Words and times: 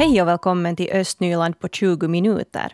Hej 0.00 0.22
och 0.22 0.28
välkommen 0.28 0.76
till 0.76 0.90
Östnyland 0.92 1.58
på 1.58 1.68
20 1.68 2.08
minuter. 2.08 2.72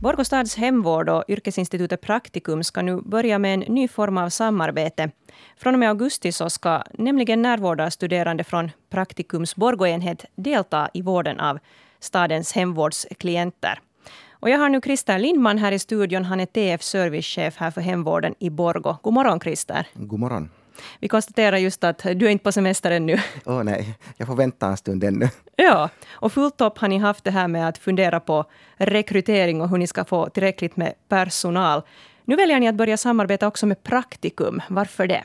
Borgå 0.00 0.24
stads 0.24 0.56
hemvård 0.56 1.08
och 1.08 1.24
yrkesinstitutet 1.28 2.00
Praktikum 2.00 2.64
ska 2.64 2.82
nu 2.82 3.00
börja 3.00 3.38
med 3.38 3.54
en 3.54 3.60
ny 3.60 3.88
form 3.88 4.18
av 4.18 4.28
samarbete. 4.28 5.10
Från 5.56 5.74
och 5.74 5.80
med 5.80 5.88
augusti 5.88 6.32
så 6.32 6.50
ska 6.50 6.82
nämligen 6.92 7.42
närvårdarstuderande 7.42 8.44
från 8.44 8.70
Praktikums 8.90 9.56
Borgoenhet 9.56 10.24
delta 10.34 10.88
i 10.94 11.02
vården 11.02 11.40
av 11.40 11.58
stadens 12.00 12.52
hemvårdsklienter. 12.52 13.80
Och 14.30 14.50
jag 14.50 14.58
har 14.58 14.68
nu 14.68 14.80
Christer 14.80 15.18
Lindman 15.18 15.58
här 15.58 15.72
i 15.72 15.78
studion. 15.78 16.24
Han 16.24 16.40
är 16.40 16.46
TF 16.46 16.82
servicechef 16.82 17.56
här 17.56 17.70
för 17.70 17.80
hemvården 17.80 18.34
i 18.38 18.50
Borgå. 18.50 18.96
God 19.02 19.14
morgon 19.14 19.40
Christer. 19.40 19.86
God 19.94 20.20
morgon. 20.20 20.50
Vi 21.00 21.08
konstaterar 21.08 21.56
just 21.56 21.84
att 21.84 21.98
du 21.98 22.26
är 22.26 22.30
inte 22.30 22.44
på 22.44 22.52
semester 22.52 22.90
ännu. 22.90 23.20
Åh 23.44 23.60
oh, 23.60 23.64
nej, 23.64 23.94
jag 24.16 24.28
får 24.28 24.36
vänta 24.36 24.66
en 24.66 24.76
stund 24.76 25.04
ännu. 25.04 25.28
Ja, 25.56 25.88
och 26.10 26.32
fullt 26.32 26.60
upp 26.60 26.78
har 26.78 26.88
ni 26.88 26.98
haft 26.98 27.24
det 27.24 27.30
här 27.30 27.48
med 27.48 27.68
att 27.68 27.78
fundera 27.78 28.20
på 28.20 28.44
rekrytering 28.76 29.60
och 29.60 29.68
hur 29.68 29.78
ni 29.78 29.86
ska 29.86 30.04
få 30.04 30.28
tillräckligt 30.28 30.76
med 30.76 30.94
personal. 31.08 31.82
Nu 32.24 32.36
väljer 32.36 32.60
ni 32.60 32.68
att 32.68 32.74
börja 32.74 32.96
samarbeta 32.96 33.46
också 33.46 33.66
med 33.66 33.82
Praktikum. 33.82 34.62
Varför 34.68 35.06
det? 35.06 35.24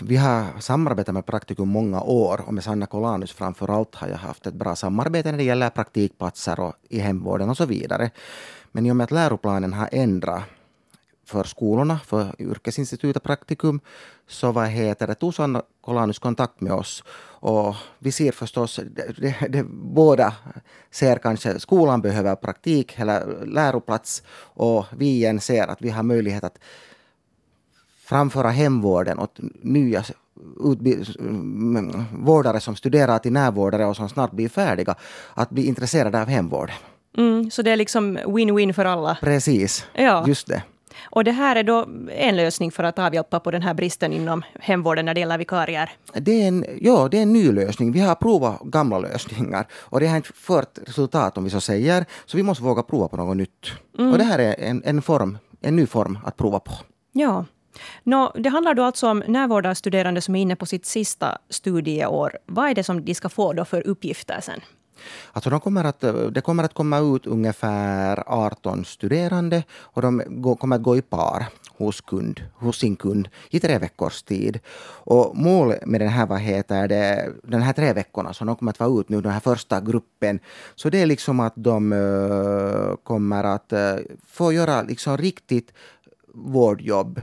Vi 0.00 0.16
har 0.16 0.60
samarbetat 0.60 1.14
med 1.14 1.26
Praktikum 1.26 1.68
många 1.68 2.02
år 2.02 2.40
och 2.46 2.54
med 2.54 2.64
Sanna 2.64 2.86
Kolanus 2.86 3.32
framför 3.32 3.70
allt 3.70 3.94
har 3.94 4.08
jag 4.08 4.16
haft 4.16 4.46
ett 4.46 4.54
bra 4.54 4.76
samarbete 4.76 5.30
när 5.30 5.38
det 5.38 5.44
gäller 5.44 5.70
praktikplatser 5.70 6.60
och 6.60 6.74
i 6.88 6.98
hemvården 6.98 7.50
och 7.50 7.56
så 7.56 7.66
vidare. 7.66 8.10
Men 8.72 8.86
i 8.86 8.90
och 8.90 8.96
med 8.96 9.04
att 9.04 9.10
läroplanen 9.10 9.72
har 9.72 9.88
ändrat 9.92 10.42
för 11.32 11.44
skolorna, 11.44 12.00
för 12.06 12.34
yrkesinstitutet 12.38 13.22
Praktikum, 13.22 13.80
så 14.26 14.52
vad 14.52 14.68
heter 14.68 15.06
det, 15.06 15.14
tog 15.14 15.34
Sanna 15.34 15.62
Kolanus 15.80 16.18
kontakt 16.18 16.60
med 16.60 16.72
oss. 16.72 17.04
Och 17.40 17.74
vi 17.98 18.12
ser 18.12 18.32
förstås, 18.32 18.80
det, 18.84 19.12
det, 19.16 19.36
det, 19.48 19.64
båda 19.94 20.34
ser 20.90 21.18
kanske 21.18 21.60
skolan 21.60 22.00
behöver 22.00 22.36
praktik 22.36 22.98
eller 22.98 23.46
läroplats 23.46 24.22
och 24.56 24.86
vi 24.96 25.06
igen 25.06 25.40
ser 25.40 25.68
att 25.68 25.82
vi 25.82 25.90
har 25.90 26.02
möjlighet 26.02 26.44
att 26.44 26.58
framföra 28.04 28.50
hemvården 28.50 29.18
åt 29.18 29.38
nya 29.62 30.04
vårdare 32.12 32.60
som 32.60 32.76
studerar 32.76 33.18
till 33.18 33.32
närvårdare 33.32 33.86
och 33.86 33.96
som 33.96 34.08
snart 34.08 34.32
blir 34.32 34.48
färdiga, 34.48 34.94
att 35.34 35.50
bli 35.50 35.66
intresserade 35.66 36.22
av 36.22 36.28
hemvården. 36.28 36.74
Mm, 37.16 37.50
så 37.50 37.62
det 37.62 37.70
är 37.70 37.76
liksom 37.76 38.18
win-win 38.18 38.72
för 38.72 38.84
alla? 38.84 39.18
Precis, 39.20 39.86
ja. 39.94 40.24
just 40.26 40.46
det. 40.46 40.62
Och 41.02 41.24
det 41.24 41.30
här 41.32 41.56
är 41.56 41.62
då 41.62 41.88
en 42.10 42.36
lösning 42.36 42.72
för 42.72 42.84
att 42.84 42.98
avhjälpa 42.98 43.40
på 43.40 43.50
den 43.50 43.62
här 43.62 43.74
bristen 43.74 44.12
inom 44.12 44.42
hemvården 44.60 45.04
när 45.04 45.14
det 45.14 45.20
gäller 45.20 45.38
vikarier? 45.38 45.90
Det 46.14 46.42
är 46.42 46.48
en, 46.48 46.64
ja, 46.80 47.08
det 47.10 47.18
är 47.18 47.22
en 47.22 47.32
ny 47.32 47.52
lösning. 47.52 47.92
Vi 47.92 48.00
har 48.00 48.14
provat 48.14 48.60
gamla 48.62 48.98
lösningar 48.98 49.66
och 49.72 50.00
det 50.00 50.06
har 50.06 50.16
inte 50.16 50.32
fört 50.32 50.78
resultat 50.86 51.38
om 51.38 51.44
vi 51.44 51.50
så 51.50 51.60
säger. 51.60 52.06
Så 52.26 52.36
vi 52.36 52.42
måste 52.42 52.64
våga 52.64 52.82
prova 52.82 53.08
på 53.08 53.16
något 53.16 53.36
nytt. 53.36 53.72
Mm. 53.98 54.12
Och 54.12 54.18
det 54.18 54.24
här 54.24 54.38
är 54.38 54.54
en, 54.58 54.82
en, 54.84 55.02
form, 55.02 55.38
en 55.60 55.76
ny 55.76 55.86
form 55.86 56.18
att 56.24 56.36
prova 56.36 56.60
på. 56.60 56.72
Ja. 57.12 57.44
Nå, 58.02 58.32
det 58.34 58.48
handlar 58.48 58.74
då 58.74 58.82
alltså 58.82 59.08
om 59.08 59.22
närvårdarstuderande 59.26 60.20
som 60.20 60.36
är 60.36 60.42
inne 60.42 60.56
på 60.56 60.66
sitt 60.66 60.86
sista 60.86 61.38
studieår. 61.50 62.38
Vad 62.46 62.70
är 62.70 62.74
det 62.74 62.84
som 62.84 63.04
de 63.04 63.14
ska 63.14 63.28
få 63.28 63.52
då 63.52 63.64
för 63.64 63.86
uppgifter 63.86 64.40
sen? 64.40 64.60
Alltså 65.32 65.50
de 65.50 65.60
kommer 65.60 65.84
att, 65.84 66.00
det 66.30 66.40
kommer 66.40 66.64
att 66.64 66.74
komma 66.74 66.98
ut 66.98 67.26
ungefär 67.26 68.22
18 68.26 68.84
studerande 68.84 69.62
och 69.72 70.02
de 70.02 70.22
kommer 70.60 70.76
att 70.76 70.82
gå 70.82 70.96
i 70.96 71.02
par 71.02 71.46
hos, 71.76 72.00
kund, 72.00 72.40
hos 72.54 72.78
sin 72.78 72.96
kund 72.96 73.28
i 73.50 73.60
tre 73.60 73.78
veckors 73.78 74.22
tid. 74.22 74.58
Och 75.04 75.36
målet 75.36 75.86
med 75.86 76.00
den 76.00 76.08
här, 76.08 76.26
vad 76.26 76.40
heter 76.40 76.88
det, 76.88 77.32
den 77.42 77.62
här 77.62 77.72
tre 77.72 77.92
veckorna 77.92 78.32
som 78.32 78.46
de 78.46 78.56
kommer 78.56 78.70
att 78.70 78.80
vara 78.80 79.00
ut 79.00 79.08
nu, 79.08 79.20
den 79.20 79.32
här 79.32 79.40
första 79.40 79.80
gruppen, 79.80 80.40
så 80.74 80.90
det 80.90 81.02
är 81.02 81.06
liksom 81.06 81.40
att 81.40 81.52
de 81.56 81.92
eh, 81.92 82.96
kommer 83.02 83.44
att 83.44 83.72
eh, 83.72 83.96
få 84.26 84.52
göra 84.52 84.82
liksom 84.82 85.16
riktigt 85.16 85.72
vårdjobb 86.34 87.20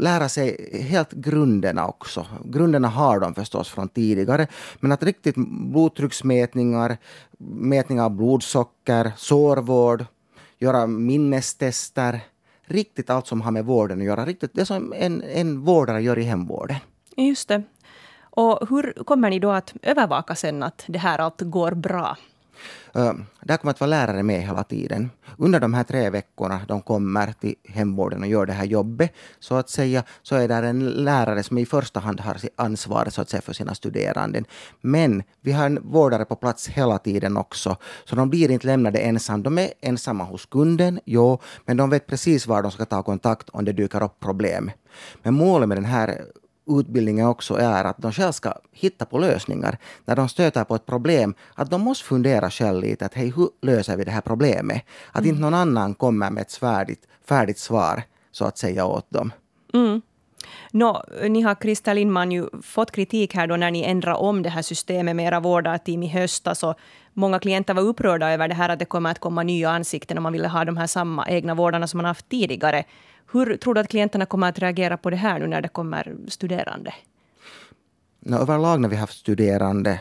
lära 0.00 0.28
sig 0.28 0.70
helt 0.90 1.12
grunderna 1.12 1.86
också. 1.86 2.26
Grunderna 2.44 2.88
har 2.88 3.20
de 3.20 3.34
förstås 3.34 3.68
från 3.68 3.88
tidigare, 3.88 4.46
men 4.80 4.92
att 4.92 5.02
riktigt 5.02 5.34
blodtrycksmätningar, 5.36 6.96
mätning 7.38 8.00
av 8.00 8.10
blodsocker, 8.10 9.12
sårvård, 9.16 10.04
göra 10.58 10.86
minnestester, 10.86 12.20
riktigt 12.64 13.10
allt 13.10 13.26
som 13.26 13.40
har 13.40 13.50
med 13.50 13.64
vården 13.64 13.98
att 13.98 14.04
göra. 14.04 14.24
Riktigt 14.24 14.54
det 14.54 14.66
som 14.66 14.92
en, 14.96 15.22
en 15.22 15.60
vårdare 15.60 16.02
gör 16.02 16.18
i 16.18 16.22
hemvården. 16.22 16.76
Just 17.16 17.48
det. 17.48 17.62
Och 18.22 18.68
hur 18.68 19.04
kommer 19.04 19.30
ni 19.30 19.38
då 19.38 19.50
att 19.50 19.74
övervaka 19.82 20.34
sen 20.34 20.62
att 20.62 20.84
det 20.86 20.98
här 20.98 21.18
allt 21.18 21.40
går 21.40 21.72
bra? 21.72 22.16
Där 23.40 23.56
kommer 23.56 23.70
att 23.70 23.80
vara 23.80 23.90
lärare 23.90 24.22
med 24.22 24.42
hela 24.42 24.64
tiden. 24.64 25.10
Under 25.38 25.60
de 25.60 25.74
här 25.74 25.84
tre 25.84 26.10
veckorna 26.10 26.60
de 26.68 26.82
kommer 26.82 27.32
till 27.32 27.54
hemvården 27.64 28.22
och 28.22 28.28
gör 28.28 28.46
det 28.46 28.52
här 28.52 28.64
jobbet, 28.64 29.12
så 29.38 29.54
att 29.54 29.70
säga, 29.70 30.04
så 30.22 30.36
är 30.36 30.48
där 30.48 30.62
en 30.62 30.90
lärare 30.90 31.42
som 31.42 31.58
i 31.58 31.66
första 31.66 32.00
hand 32.00 32.20
har 32.20 32.36
ansvar 32.56 33.06
så 33.10 33.22
att 33.22 33.28
säga, 33.30 33.40
för 33.40 33.52
sina 33.52 33.74
studerande. 33.74 34.44
Men 34.80 35.22
vi 35.40 35.52
har 35.52 35.66
en 35.66 35.78
vårdare 35.82 36.24
på 36.24 36.36
plats 36.36 36.68
hela 36.68 36.98
tiden 36.98 37.36
också, 37.36 37.76
så 38.04 38.16
de 38.16 38.30
blir 38.30 38.50
inte 38.50 38.66
lämnade 38.66 38.98
ensamma. 38.98 39.42
De 39.42 39.58
är 39.58 39.70
ensamma 39.80 40.24
hos 40.24 40.46
kunden, 40.46 41.00
jo, 41.04 41.38
men 41.64 41.76
de 41.76 41.90
vet 41.90 42.06
precis 42.06 42.46
var 42.46 42.62
de 42.62 42.70
ska 42.70 42.84
ta 42.84 43.02
kontakt 43.02 43.48
om 43.48 43.64
det 43.64 43.72
dyker 43.72 44.02
upp 44.02 44.20
problem. 44.20 44.70
Men 45.22 45.34
målet 45.34 45.68
med 45.68 45.76
den 45.76 45.84
här 45.84 46.24
utbildningen 46.66 47.26
också 47.26 47.54
är 47.54 47.84
att 47.84 47.98
de 47.98 48.12
själva 48.12 48.32
ska 48.32 48.52
hitta 48.72 49.04
på 49.04 49.18
lösningar. 49.18 49.78
När 50.04 50.16
de 50.16 50.28
stöter 50.28 50.64
på 50.64 50.74
ett 50.74 50.86
problem, 50.86 51.34
att 51.54 51.70
de 51.70 51.80
måste 51.80 52.04
fundera 52.04 52.50
själv 52.50 52.80
lite 52.80 53.06
att 53.06 53.14
hej, 53.14 53.32
hur 53.36 53.48
löser 53.62 53.96
vi 53.96 54.04
det 54.04 54.10
här 54.10 54.20
problemet? 54.20 54.82
Att 55.12 55.18
mm. 55.18 55.28
inte 55.28 55.40
någon 55.40 55.54
annan 55.54 55.94
kommer 55.94 56.30
med 56.30 56.40
ett 56.40 56.52
färdigt, 56.52 57.08
färdigt 57.28 57.58
svar 57.58 58.02
så 58.32 58.44
att 58.44 58.58
säga 58.58 58.84
åt 58.86 59.10
dem. 59.10 59.32
Mm. 59.74 60.02
Nå, 60.72 61.04
ni 61.28 61.40
har, 61.40 61.54
Christer 61.54 61.94
Lindman, 61.94 62.32
ju 62.32 62.48
fått 62.62 62.90
kritik 62.90 63.34
här 63.34 63.46
då 63.46 63.56
när 63.56 63.70
ni 63.70 63.82
ändrade 63.82 64.16
om 64.16 64.42
det 64.42 64.48
här 64.48 64.62
systemet 64.62 65.16
med 65.16 65.26
era 65.26 65.40
vårdarteam 65.40 66.02
i 66.02 66.08
höstas. 66.08 66.62
Och 66.62 66.74
många 67.12 67.38
klienter 67.38 67.74
var 67.74 67.82
upprörda 67.82 68.30
över 68.30 68.48
det 68.48 68.54
här 68.54 68.68
att 68.68 68.78
det 68.78 68.84
kommer 68.84 69.10
att 69.10 69.18
komma 69.18 69.42
nya 69.42 69.70
ansikten 69.70 70.18
och 70.18 70.22
man 70.22 70.32
ville 70.32 70.48
ha 70.48 70.64
de 70.64 70.76
här 70.76 70.86
samma 70.86 71.28
egna 71.28 71.54
vårdarna 71.54 71.86
som 71.86 71.98
man 71.98 72.04
haft 72.04 72.28
tidigare. 72.28 72.84
Hur 73.32 73.56
tror 73.56 73.74
du 73.74 73.80
att 73.80 73.88
klienterna 73.88 74.26
kommer 74.26 74.48
att 74.48 74.58
reagera 74.58 74.96
på 74.96 75.10
det 75.10 75.16
här 75.16 75.38
nu 75.38 75.46
när 75.46 75.62
det 75.62 75.68
kommer 75.68 76.16
studerande? 76.28 76.94
No, 78.20 78.36
överlag 78.36 78.80
när 78.80 78.88
vi 78.88 78.96
haft 78.96 79.18
studerande 79.18 80.00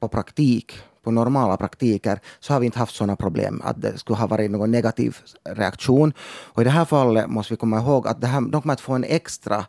på 0.00 0.08
praktik, 0.08 0.78
på 1.02 1.10
normala 1.10 1.56
praktiker, 1.56 2.20
så 2.40 2.52
har 2.52 2.60
vi 2.60 2.66
inte 2.66 2.78
haft 2.78 2.94
sådana 2.94 3.16
problem 3.16 3.62
att 3.64 3.82
det 3.82 3.98
skulle 3.98 4.16
ha 4.16 4.26
varit 4.26 4.50
någon 4.50 4.70
negativ 4.70 5.16
reaktion. 5.44 6.12
Och 6.20 6.62
i 6.62 6.64
det 6.64 6.70
här 6.70 6.84
fallet 6.84 7.26
måste 7.26 7.52
vi 7.52 7.56
komma 7.56 7.78
ihåg 7.78 8.08
att 8.08 8.20
det 8.20 8.26
här, 8.26 8.40
de 8.40 8.62
kommer 8.62 8.74
att 8.74 8.80
få 8.80 8.92
en 8.92 9.04
extra 9.04 9.64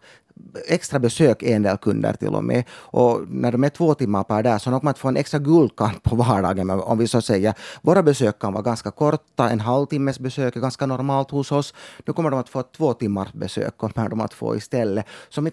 extra 0.68 1.00
besök 1.00 1.44
en 1.44 1.64
del 1.64 1.78
kunder 1.78 2.14
till 2.14 2.36
och 2.36 2.44
med. 2.44 2.64
Och 2.72 3.22
när 3.30 3.52
de 3.52 3.64
är 3.64 3.70
två 3.70 3.94
timmar 3.94 4.24
per 4.24 4.44
dag 4.44 4.62
så 4.62 4.70
de 4.70 4.80
kommer 4.80 4.92
att 4.92 5.00
få 5.00 5.08
en 5.08 5.18
extra 5.18 5.40
guldkant 5.40 6.04
på 6.04 6.16
vardagen 6.16 6.70
om 6.70 6.98
vi 6.98 7.08
så 7.08 7.22
säger. 7.22 7.54
Våra 7.82 8.04
besök 8.04 8.40
kan 8.40 8.54
vara 8.54 8.64
ganska 8.64 8.92
korta, 8.92 9.50
en 9.50 9.60
halvtimmes 9.60 10.20
besök 10.20 10.56
är 10.56 10.60
ganska 10.60 10.86
normalt 10.86 11.32
hos 11.32 11.52
oss. 11.52 11.74
Nu 12.06 12.14
kommer 12.14 12.30
de 12.30 12.40
att 12.40 12.50
få 12.50 12.64
två 12.64 12.94
timmars 12.94 13.34
besök 13.34 13.78
kommer 13.78 14.10
de 14.10 14.22
att 14.22 14.34
få 14.34 14.56
istället. 14.56 15.06
Inte 15.38 15.52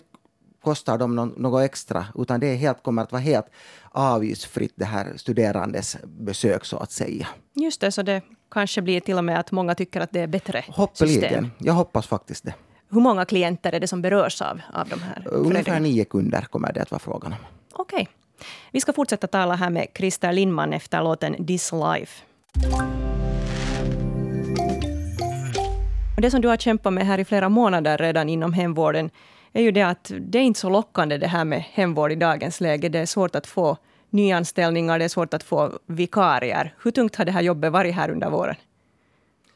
kostar 0.65 0.99
dem 0.99 1.33
något 1.37 1.63
extra, 1.63 2.07
utan 2.15 2.41
det 2.41 2.47
är 2.47 2.57
helt, 2.57 2.83
kommer 2.83 3.03
att 3.03 3.13
vara 3.13 3.23
helt 3.23 3.47
avgiftsfritt 3.91 4.73
det 4.77 4.85
här 4.85 5.13
studerandes 5.17 5.97
besök 6.05 6.65
så 6.65 6.77
att 6.77 6.93
säga. 6.93 7.29
Just 7.55 7.81
det, 7.81 7.93
så 7.93 8.03
det 8.03 8.23
kanske 8.51 8.83
blir 8.83 9.01
till 9.01 9.19
och 9.19 9.25
med 9.25 9.41
att 9.41 9.53
många 9.53 9.75
tycker 9.75 10.01
att 10.01 10.13
det 10.13 10.21
är 10.21 10.27
bättre 10.27 10.65
Hoppeligen. 10.69 11.23
system. 11.23 11.51
Jag 11.59 11.73
hoppas 11.75 12.07
faktiskt 12.07 12.45
det. 12.45 12.55
Hur 12.91 13.01
många 13.01 13.25
klienter 13.25 13.73
är 13.73 13.81
det 13.81 13.89
som 13.89 14.03
berörs 14.03 14.43
av, 14.43 14.61
av 14.73 14.89
de 14.89 15.03
här 15.03 15.23
Ungefär 15.27 15.81
nio 15.81 16.05
kunder 16.05 16.41
kommer 16.41 16.73
det 16.73 16.83
att 16.83 16.91
vara 16.91 16.99
frågan 16.99 17.33
om. 17.33 17.39
Okej. 17.73 18.03
Okay. 18.03 18.07
Vi 18.71 18.81
ska 18.81 18.93
fortsätta 18.93 19.27
tala 19.27 19.55
här 19.55 19.71
med 19.71 19.87
Christer 19.95 20.33
Lindman 20.33 20.73
efter 20.73 21.03
låten 21.03 21.47
This 21.47 21.73
Life. 21.73 22.23
Och 26.17 26.23
det 26.23 26.31
som 26.31 26.41
du 26.41 26.49
har 26.49 26.57
kämpat 26.57 26.93
med 26.93 27.07
här 27.07 27.19
i 27.19 27.25
flera 27.25 27.49
månader 27.49 27.99
redan 27.99 28.29
inom 28.29 28.53
hemvården 28.53 29.11
är 29.53 29.63
ju 29.63 29.71
det 29.71 29.83
att 29.83 30.13
det 30.21 30.39
är 30.39 30.43
inte 30.43 30.61
så 30.61 30.71
lockande 30.71 31.19
det 31.19 31.27
här 31.27 31.45
med 31.45 31.65
hemvård 31.73 32.13
i 32.13 32.15
dagens 32.15 32.61
läge. 32.61 32.89
Det 32.89 32.99
är 32.99 33.07
svårt 33.07 33.37
att 33.37 33.47
få 33.47 33.77
nyanställningar, 34.11 34.99
det 34.99 35.05
är 35.05 35.09
svårt 35.09 35.35
att 35.35 35.43
få 35.43 35.73
vikarier. 35.87 36.75
Hur 36.83 36.91
tungt 36.91 37.17
har 37.17 37.25
det 37.25 37.33
här 37.33 37.43
jobbet 37.43 37.73
varit 37.73 37.95
här 37.95 38.11
under 38.11 38.31
våren? 38.31 38.57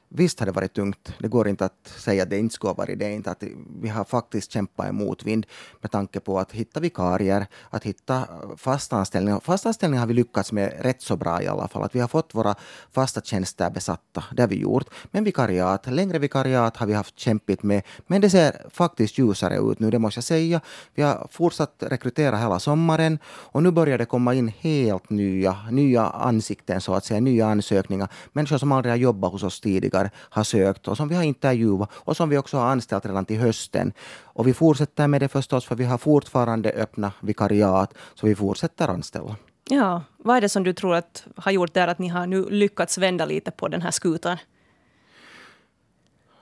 Visst 0.09 0.41
har 0.41 0.47
det 0.47 0.53
varit 0.53 0.75
tungt. 0.75 1.13
Det 1.19 1.29
går 1.29 1.49
inte 1.49 1.65
att 1.65 1.93
säga 1.97 2.23
att 2.23 2.31
det 2.31 2.39
inte 2.39 2.55
skulle 2.55 2.69
ha 2.69 2.75
varit 2.75 2.99
det. 2.99 3.13
Inte 3.13 3.31
att 3.31 3.43
vi 3.81 3.89
har 3.89 4.05
faktiskt 4.05 4.53
kämpat 4.53 4.89
emot 4.89 5.25
vind 5.25 5.47
med 5.81 5.91
tanke 5.91 6.21
på 6.21 6.39
att 6.39 6.53
hitta 6.53 6.81
vikarier, 6.81 7.47
att 7.71 7.85
hitta 7.85 8.29
fasta 8.57 8.97
anställningar. 8.97 9.41
Fasta 9.41 9.69
anställningar 9.69 10.01
har 10.01 10.07
vi 10.07 10.15
lyckats 10.15 10.53
med 10.53 10.73
rätt 10.81 11.03
så 11.03 11.17
bra 11.17 11.43
i 11.43 11.47
alla 11.47 11.69
fall. 11.69 11.83
Att 11.83 11.95
vi 11.95 12.01
har 12.01 12.09
fått 12.09 12.35
våra 12.35 12.55
fasta 12.93 13.21
tjänster 13.21 13.71
besatta, 13.71 14.25
det 14.33 14.43
har 14.43 14.49
vi 14.49 14.61
gjort. 14.61 14.87
Men 15.11 15.25
vikariat, 15.25 15.87
längre 15.87 16.19
vikariat 16.19 16.77
har 16.77 16.87
vi 16.87 16.95
haft 16.95 17.19
kämpigt 17.19 17.63
med. 17.63 17.83
Men 18.07 18.21
det 18.21 18.31
ser 18.31 18.67
faktiskt 18.71 19.19
ljusare 19.19 19.57
ut 19.57 19.79
nu, 19.79 19.91
det 19.91 19.99
måste 19.99 20.19
jag 20.19 20.25
säga. 20.25 20.61
Vi 20.95 21.03
har 21.03 21.29
fortsatt 21.31 21.83
rekrytera 21.87 22.37
hela 22.37 22.59
sommaren 22.59 23.19
och 23.27 23.63
nu 23.63 23.71
börjar 23.71 23.99
det 23.99 24.05
komma 24.05 24.35
in 24.35 24.49
helt 24.49 25.11
nya, 25.11 25.57
nya 25.71 26.07
ansikten 26.07 26.81
så 26.81 26.95
att 26.95 27.05
säga, 27.05 27.21
nya 27.21 27.47
ansökningar. 27.47 28.09
Människor 28.33 28.59
som 28.59 28.73
aldrig 28.73 28.93
har 28.93 28.97
jobbat 28.97 29.33
hos 29.33 29.43
oss 29.43 29.61
tidigare 29.61 29.98
politiker 29.99 30.11
har 30.31 30.45
sökt 30.45 30.89
och 30.89 30.97
som 30.97 31.09
vi 31.09 31.15
har 31.15 31.23
intervjuat 31.23 31.91
och 32.07 32.17
som 32.17 32.29
vi 32.29 32.39
också 32.39 32.57
har 32.57 32.71
anställt 32.71 33.07
redan 33.07 33.25
till 33.25 33.41
hösten. 33.41 33.93
Och 34.37 34.47
vi 34.47 34.55
fortsätter 34.55 35.09
med 35.09 35.21
det 35.21 35.29
förstås 35.29 35.67
för 35.67 35.77
vi 35.77 35.85
har 35.85 35.99
fortfarande 35.99 36.71
öppna 36.71 37.13
vikariat 37.21 37.95
så 38.15 38.27
vi 38.27 38.35
fortsätter 38.35 38.89
anställa. 38.89 39.37
Ja, 39.71 40.03
vad 40.25 40.37
är 40.37 40.41
det 40.41 40.49
som 40.49 40.65
du 40.65 40.73
tror 40.73 40.95
att 40.95 41.27
har 41.37 41.53
gjort 41.53 41.75
där 41.75 41.89
att 41.89 41.99
ni 41.99 42.09
har 42.09 42.27
nu 42.27 42.45
lyckats 42.51 42.99
vända 42.99 43.27
lite 43.27 43.51
på 43.51 43.69
den 43.69 43.83
här 43.83 43.91
skutan? 43.93 44.39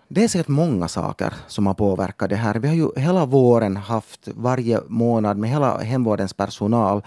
Det 0.09 0.25
är 0.25 0.29
säkert 0.29 0.49
många 0.49 0.89
saker 0.89 1.35
som 1.49 1.67
har 1.67 1.75
påverkat 1.75 2.31
det 2.31 2.37
här. 2.37 2.55
Vi 2.61 2.69
har 2.69 2.75
ju 2.75 2.89
hela 2.97 3.27
våren 3.27 3.77
haft 3.77 4.29
varje 4.35 4.81
månad 4.89 5.37
med 5.37 5.51
hela 5.51 5.79
hemvårdens 5.79 6.35
personal 6.35 7.03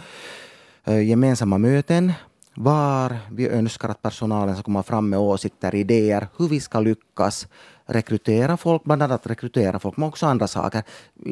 eh, 0.85 1.01
gemensamma 1.01 1.57
möten 1.57 2.13
var 2.59 3.17
vi 3.31 3.47
önskar 3.47 3.89
att 3.89 4.01
personalen 4.01 4.55
ska 4.55 4.63
komma 4.63 4.83
fram 4.83 5.09
med 5.09 5.19
åsikter, 5.19 5.75
idéer, 5.75 6.27
hur 6.37 6.47
vi 6.47 6.59
ska 6.59 6.79
lyckas 6.79 7.47
rekrytera 7.85 8.57
folk, 8.57 8.83
bland 8.83 9.03
annat 9.03 9.27
rekrytera 9.27 9.79
folk, 9.79 9.97
men 9.97 10.09
också 10.09 10.25
andra 10.25 10.47
saker 10.47 10.83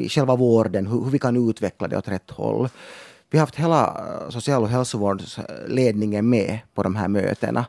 själva 0.08 0.36
vården, 0.36 0.86
hur, 0.86 1.04
hur 1.04 1.10
vi 1.10 1.18
kan 1.18 1.48
utveckla 1.48 1.88
det 1.88 1.96
åt 1.96 2.08
rätt 2.08 2.30
håll. 2.30 2.68
Vi 3.30 3.38
har 3.38 3.42
haft 3.42 3.56
hela 3.56 3.84
eh, 3.86 4.30
social 4.30 4.62
och 4.62 4.68
hälsovårdsledningen 4.68 6.28
med 6.28 6.58
på 6.74 6.82
de 6.82 6.96
här 6.96 7.08
mötena. 7.08 7.66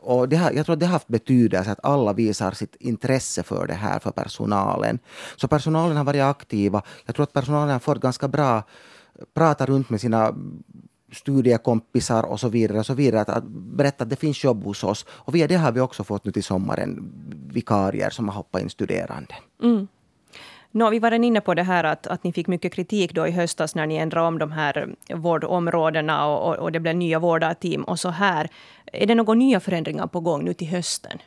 Och 0.00 0.28
det 0.28 0.36
har, 0.36 0.50
jag 0.50 0.66
tror 0.66 0.72
att 0.72 0.80
det 0.80 0.86
har 0.86 0.92
haft 0.92 1.08
betydelse 1.08 1.70
att 1.70 1.84
alla 1.84 2.12
visar 2.12 2.52
sitt 2.52 2.76
intresse 2.80 3.42
för 3.42 3.66
det 3.66 3.74
här, 3.74 3.98
för 3.98 4.10
personalen. 4.10 4.98
Så 5.36 5.48
personalen 5.48 5.96
har 5.96 6.04
varit 6.04 6.22
aktiva. 6.22 6.82
Jag 7.06 7.14
tror 7.14 7.22
att 7.22 7.32
personalen 7.32 7.70
har 7.70 7.78
fått 7.78 8.00
ganska 8.00 8.28
bra 8.28 8.62
prata 9.34 9.66
runt 9.66 9.90
med 9.90 10.00
sina 10.00 10.34
studiekompisar 11.14 12.22
och 12.22 12.40
så 12.40 12.48
vidare. 12.48 12.78
Och 12.78 12.86
så 12.86 12.94
vidare 12.94 13.20
att, 13.20 13.28
att 13.28 13.44
berätta 13.46 14.04
att 14.04 14.10
det 14.10 14.16
finns 14.16 14.44
jobb 14.44 14.64
hos 14.64 14.84
oss. 14.84 15.06
Och 15.08 15.34
via 15.34 15.46
det 15.46 15.56
har 15.56 15.72
vi 15.72 15.80
också 15.80 16.04
fått 16.04 16.24
nu 16.24 16.32
till 16.32 16.44
sommaren 16.44 17.12
vikarier 17.52 18.10
som 18.10 18.28
har 18.28 18.34
hoppat 18.34 18.62
in 18.62 18.70
studerande. 18.70 19.34
Mm. 19.62 19.88
No, 20.70 20.90
vi 20.90 20.98
var 20.98 21.10
redan 21.10 21.24
inne 21.24 21.40
på 21.40 21.54
det 21.54 21.62
här 21.62 21.84
att, 21.84 22.06
att 22.06 22.24
ni 22.24 22.32
fick 22.32 22.46
mycket 22.46 22.72
kritik 22.72 23.14
då 23.14 23.26
i 23.26 23.30
höstas 23.30 23.74
när 23.74 23.86
ni 23.86 23.96
ändrade 23.96 24.26
om 24.26 24.38
de 24.38 24.52
här 24.52 24.94
vårdområdena 25.14 26.26
och, 26.26 26.48
och, 26.48 26.58
och 26.58 26.72
det 26.72 26.80
blev 26.80 26.96
nya 26.96 27.18
vårdarteam 27.18 27.84
och 27.84 28.00
så 28.00 28.08
här. 28.08 28.48
Är 28.92 29.06
det 29.06 29.14
några 29.14 29.34
nya 29.34 29.60
förändringar 29.60 30.06
på 30.06 30.20
gång 30.20 30.44
nu 30.44 30.54
till 30.54 30.68
hösten? 30.68 31.18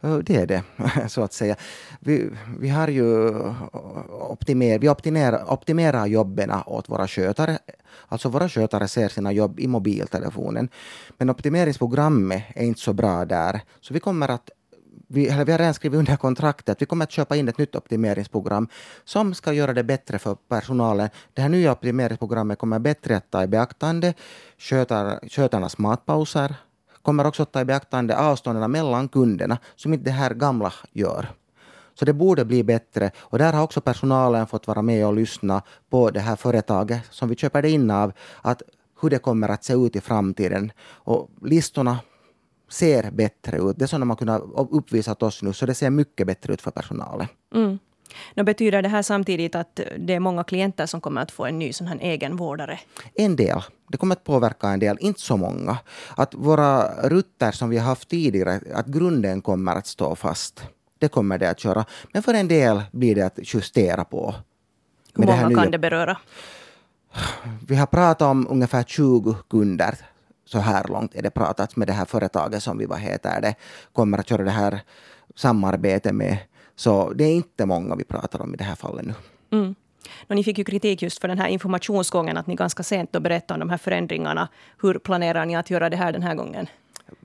Det 0.00 0.36
är 0.36 0.46
det, 0.46 0.62
så 1.08 1.22
att 1.22 1.32
säga. 1.32 1.56
Vi, 2.00 2.30
vi 2.58 2.68
har 2.68 2.88
ju 2.88 3.28
eh, 3.28 3.54
optimer, 4.10 4.78
vi 4.78 4.88
optimerar, 4.88 5.52
optimerar 5.52 6.06
jobben 6.06 6.50
åt 6.66 6.88
våra 6.88 7.08
skötare. 7.08 7.58
Alltså 8.08 8.28
våra 8.28 8.48
skötare 8.48 8.88
ser 8.88 9.08
sina 9.08 9.32
jobb 9.32 9.60
i 9.60 9.66
mobiltelefonen. 9.66 10.68
Men 11.18 11.30
optimeringsprogrammet 11.30 12.44
är 12.54 12.64
inte 12.64 12.80
så 12.80 12.92
bra 12.92 13.24
där. 13.24 13.60
Så 13.80 13.94
vi 13.94 14.00
kommer 14.00 14.28
att 14.28 14.50
vi, 15.08 15.28
eller 15.28 15.44
vi 15.44 15.52
har 15.52 15.58
redan 15.58 15.74
skrivit 15.74 15.98
under 15.98 16.16
kontraktet. 16.16 16.82
Vi 16.82 16.86
kommer 16.86 17.04
att 17.04 17.10
köpa 17.10 17.36
in 17.36 17.48
ett 17.48 17.58
nytt 17.58 17.76
optimeringsprogram 17.76 18.68
som 19.04 19.34
ska 19.34 19.52
göra 19.52 19.72
det 19.72 19.84
bättre 19.84 20.18
för 20.18 20.34
personalen. 20.34 21.08
Det 21.34 21.42
här 21.42 21.48
nya 21.48 21.72
optimeringsprogrammet 21.72 22.58
kommer 22.58 22.78
bättre 22.78 23.16
att 23.16 23.30
ta 23.30 23.42
i 23.42 23.46
beaktande 23.46 24.14
skötar, 24.58 25.28
skötarnas 25.28 25.78
matpauser, 25.78 26.54
kommer 27.06 27.26
också 27.26 27.42
att 27.42 27.52
ta 27.52 27.60
i 27.60 27.64
beaktande 27.64 28.18
avstånden 28.18 28.70
mellan 28.70 29.08
kunderna 29.08 29.58
som 29.76 29.92
inte 29.92 30.04
det 30.04 30.10
här 30.10 30.34
gamla 30.34 30.72
gör. 30.92 31.28
Så 31.94 32.04
det 32.04 32.12
borde 32.12 32.44
bli 32.44 32.64
bättre. 32.64 33.10
Och 33.18 33.38
där 33.38 33.52
har 33.52 33.62
också 33.62 33.80
personalen 33.80 34.46
fått 34.46 34.66
vara 34.66 34.82
med 34.82 35.06
och 35.06 35.14
lyssna 35.14 35.62
på 35.90 36.10
det 36.10 36.20
här 36.20 36.36
företaget 36.36 37.00
som 37.10 37.28
vi 37.28 37.36
köper 37.36 37.62
det 37.62 37.70
in 37.70 37.90
av. 37.90 38.12
Att 38.42 38.62
hur 39.00 39.10
det 39.10 39.18
kommer 39.18 39.48
att 39.48 39.64
se 39.64 39.74
ut 39.74 39.96
i 39.96 40.00
framtiden. 40.00 40.72
Och 41.06 41.30
listorna 41.42 41.98
ser 42.68 43.10
bättre 43.10 43.58
ut. 43.58 43.78
Det 43.78 43.88
som 43.88 44.00
de 44.00 44.10
har 44.10 44.16
kunnat 44.16 44.42
uppvisa 44.70 45.12
åt 45.12 45.22
oss 45.22 45.42
nu, 45.42 45.52
så 45.52 45.66
det 45.66 45.74
ser 45.74 45.90
mycket 45.90 46.26
bättre 46.26 46.52
ut 46.52 46.62
för 46.62 46.70
personalen. 46.70 47.26
Mm. 47.54 47.78
Nu 48.34 48.42
betyder 48.42 48.82
det 48.82 48.88
här 48.88 49.02
samtidigt 49.02 49.54
att 49.54 49.80
det 49.98 50.14
är 50.14 50.20
många 50.20 50.44
klienter 50.44 50.86
som 50.86 51.00
kommer 51.00 51.20
att 51.20 51.30
få 51.30 51.46
en 51.46 51.58
ny 51.58 51.72
sån 51.72 51.86
här 51.86 51.98
egen 52.00 52.36
vårdare? 52.36 52.78
En 53.14 53.36
del. 53.36 53.62
Det 53.88 53.98
kommer 53.98 54.12
att 54.12 54.24
påverka 54.24 54.68
en 54.68 54.78
del, 54.78 54.96
inte 55.00 55.20
så 55.20 55.36
många. 55.36 55.78
Att 56.16 56.34
våra 56.34 56.82
rutter 57.08 57.52
som 57.52 57.70
vi 57.70 57.78
har 57.78 57.86
haft 57.86 58.08
tidigare, 58.08 58.60
att 58.74 58.86
grunden 58.86 59.42
kommer 59.42 59.76
att 59.76 59.86
stå 59.86 60.16
fast. 60.16 60.62
Det 60.98 61.08
kommer 61.08 61.38
det 61.38 61.50
att 61.50 61.60
köra. 61.60 61.84
Men 62.12 62.22
för 62.22 62.34
en 62.34 62.48
del 62.48 62.82
blir 62.92 63.14
det 63.14 63.22
att 63.22 63.38
justera 63.54 64.04
på. 64.04 64.34
Hur 65.14 65.26
många 65.26 65.62
kan 65.62 65.70
det 65.70 65.78
beröra? 65.78 66.18
Vi 67.68 67.76
har 67.76 67.86
pratat 67.86 68.22
om 68.22 68.46
ungefär 68.50 68.82
20 68.82 69.36
kunder 69.50 69.94
så 70.46 70.58
här 70.58 70.84
långt 70.88 71.14
är 71.14 71.22
det 71.22 71.30
pratat 71.30 71.76
med 71.76 71.88
det 71.88 71.92
här 71.92 72.04
företaget 72.04 72.62
som 72.62 72.78
vi, 72.78 72.86
vad 72.86 72.98
heter 72.98 73.40
det, 73.40 73.54
kommer 73.92 74.18
att 74.18 74.28
köra 74.28 74.42
det 74.42 74.50
här 74.50 74.80
samarbetet 75.34 76.14
med. 76.14 76.38
Så 76.76 77.12
det 77.12 77.24
är 77.24 77.34
inte 77.34 77.66
många 77.66 77.96
vi 77.96 78.04
pratar 78.04 78.42
om 78.42 78.54
i 78.54 78.56
det 78.56 78.64
här 78.64 78.74
fallet 78.74 79.06
nu. 79.06 79.14
Mm. 79.50 79.74
ni 80.28 80.44
fick 80.44 80.58
ju 80.58 80.64
kritik 80.64 81.02
just 81.02 81.20
för 81.20 81.28
den 81.28 81.38
här 81.38 81.48
informationsgången, 81.48 82.36
att 82.36 82.46
ni 82.46 82.54
ganska 82.54 82.82
sent 82.82 83.12
då 83.12 83.20
berättade 83.20 83.54
om 83.54 83.60
de 83.60 83.70
här 83.70 83.78
förändringarna. 83.78 84.48
Hur 84.82 84.98
planerar 84.98 85.46
ni 85.46 85.56
att 85.56 85.70
göra 85.70 85.90
det 85.90 85.96
här 85.96 86.12
den 86.12 86.22
här 86.22 86.34
gången? 86.34 86.66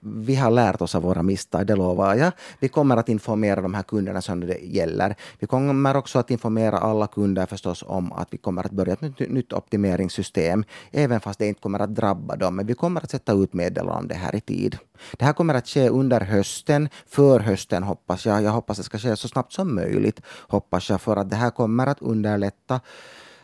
Vi 0.01 0.35
har 0.35 0.51
lärt 0.51 0.81
oss 0.81 0.95
av 0.95 1.01
våra 1.01 1.23
misstag, 1.23 1.67
det 1.67 1.75
lovar 1.75 2.15
jag. 2.15 2.31
Vi 2.59 2.67
kommer 2.67 2.97
att 2.97 3.09
informera 3.09 3.61
de 3.61 3.73
här 3.73 3.83
kunderna 3.83 4.21
som 4.21 4.39
det 4.39 4.59
gäller. 4.59 5.15
Vi 5.39 5.47
kommer 5.47 5.97
också 5.97 6.19
att 6.19 6.31
informera 6.31 6.77
alla 6.77 7.07
kunder 7.07 7.45
förstås 7.45 7.83
om 7.87 8.11
att 8.13 8.27
vi 8.31 8.37
kommer 8.37 8.65
att 8.65 8.71
börja 8.71 8.93
ett 8.93 9.19
nytt 9.19 9.53
optimeringssystem, 9.53 10.63
även 10.91 11.19
fast 11.19 11.39
det 11.39 11.47
inte 11.47 11.61
kommer 11.61 11.79
att 11.79 11.95
drabba 11.95 12.35
dem. 12.35 12.55
Men 12.55 12.65
vi 12.65 12.73
kommer 12.73 13.01
att 13.01 13.11
sätta 13.11 13.33
ut 13.33 13.53
meddelanden 13.53 13.97
om 13.97 14.07
det 14.07 14.15
här 14.15 14.35
i 14.35 14.41
tid. 14.41 14.77
Det 15.17 15.25
här 15.25 15.33
kommer 15.33 15.53
att 15.53 15.67
ske 15.67 15.89
under 15.89 16.21
hösten, 16.21 16.89
för 17.07 17.39
hösten 17.39 17.83
hoppas 17.83 18.25
jag. 18.25 18.43
Jag 18.43 18.51
hoppas 18.51 18.77
det 18.77 18.83
ska 18.83 18.97
ske 18.97 19.15
så 19.15 19.27
snabbt 19.27 19.53
som 19.53 19.75
möjligt, 19.75 20.21
hoppas 20.47 20.89
jag, 20.89 21.01
för 21.01 21.15
att 21.17 21.29
det 21.29 21.35
här 21.35 21.49
kommer 21.49 21.87
att 21.87 22.01
underlätta, 22.01 22.79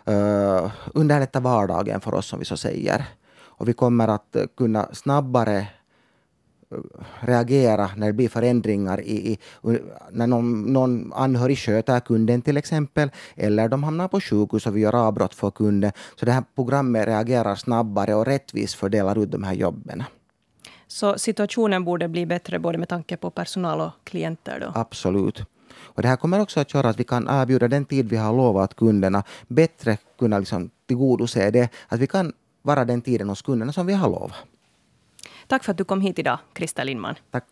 uh, 0.10 0.72
underlätta 0.94 1.40
vardagen 1.40 2.01
för 2.01 2.13
oss, 2.13 2.25
som 2.25 2.40
vi 2.40 2.45
så 2.45 2.57
säger. 2.57 3.06
Och 3.60 3.68
vi 3.68 3.74
kommer 3.74 4.07
att 4.07 4.36
kunna 4.57 4.90
snabbare 4.94 5.68
reagera 7.19 7.90
när 7.96 8.07
det 8.07 8.14
blir 8.14 8.30
förändringar 8.30 9.02
i, 9.02 9.31
i 9.31 9.40
när 10.12 10.28
någon, 10.28 10.74
någon 10.74 11.14
anhörig 11.14 11.57
sköter 11.57 12.00
kunden 12.00 12.42
till 12.42 12.57
exempel, 12.57 13.12
eller 13.36 13.69
de 13.69 13.83
hamnar 13.83 14.07
på 14.07 14.21
sjukhus 14.21 14.68
och 14.68 14.76
vi 14.76 14.81
gör 14.81 14.95
avbrott 14.95 15.36
för 15.36 15.52
kunden. 15.52 15.92
Så 16.16 16.26
det 16.26 16.31
här 16.31 16.44
programmet 16.56 17.07
reagerar 17.07 17.56
snabbare 17.56 18.16
och 18.16 18.26
rättvist 18.26 18.76
fördelar 18.76 19.24
ut 19.24 19.31
de 19.31 19.44
här 19.44 19.54
jobben. 19.54 20.04
Så 20.88 21.18
situationen 21.18 21.86
borde 21.86 22.07
bli 22.07 22.26
bättre 22.26 22.59
både 22.59 22.78
med 22.78 22.90
tanke 22.90 23.18
på 23.18 23.30
personal 23.30 23.81
och 23.81 23.92
klienter? 24.04 24.59
Då? 24.59 24.71
Absolut. 24.76 25.44
Och 25.80 26.02
det 26.02 26.07
här 26.07 26.16
kommer 26.16 26.40
också 26.40 26.59
att 26.59 26.74
göra 26.74 26.90
att 26.90 27.00
vi 27.00 27.04
kan 27.04 27.28
erbjuda 27.30 27.68
den 27.68 27.86
tid 27.86 28.09
vi 28.09 28.18
har 28.18 28.33
lovat 28.33 28.76
kunderna, 28.76 29.24
bättre 29.47 29.97
kunna 30.19 30.40
liksom 30.40 30.69
tillgodose 30.88 31.52
det, 31.52 31.69
att 31.88 32.00
vi 32.00 32.07
kan 32.07 32.33
vara 32.62 32.86
den 32.86 33.02
tiden 33.02 33.30
hos 33.30 33.42
kunderna 33.42 33.74
som 33.74 33.86
vi 33.86 33.94
har 33.94 34.09
lovat. 34.09 34.33
Tack 35.47 35.63
för 35.63 35.71
att 35.71 35.77
du 35.77 35.83
kom 35.83 36.01
hit 36.01 36.19
idag, 36.19 36.37
Krista 36.54 36.83
Lindman. 36.83 37.16
Tack. 37.31 37.44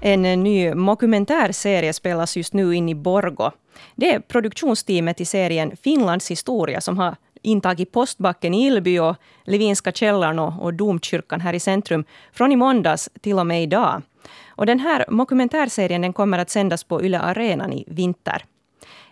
En 0.00 0.22
ny 0.22 0.70
dokumentärserie 0.70 1.92
spelas 1.92 2.36
just 2.36 2.52
nu 2.52 2.74
in 2.74 2.88
i 2.88 2.94
Borgo. 2.94 3.50
Det 3.94 4.14
är 4.14 4.20
produktionsteamet 4.20 5.20
i 5.20 5.24
serien 5.24 5.76
Finlands 5.76 6.30
historia 6.30 6.80
som 6.80 6.98
har 6.98 7.16
intagit 7.42 7.92
Postbacken 7.92 8.54
i 8.54 8.66
Ilby 8.66 8.98
och 8.98 9.16
Levinska 9.44 9.92
källaren 9.92 10.38
och, 10.38 10.74
Domkyrkan 10.74 11.40
här 11.40 11.52
i 11.52 11.60
centrum 11.60 12.04
från 12.32 12.52
i 12.52 12.56
måndags 12.56 13.08
till 13.20 13.38
och 13.38 13.46
med 13.46 13.62
idag. 13.62 14.02
Och 14.48 14.66
den 14.66 14.80
här 14.80 15.04
dokumentärserien 15.08 16.02
den 16.02 16.12
kommer 16.12 16.38
att 16.38 16.50
sändas 16.50 16.84
på 16.84 17.02
Yle 17.02 17.18
Arenan 17.18 17.72
i 17.72 17.84
vinter. 17.86 18.44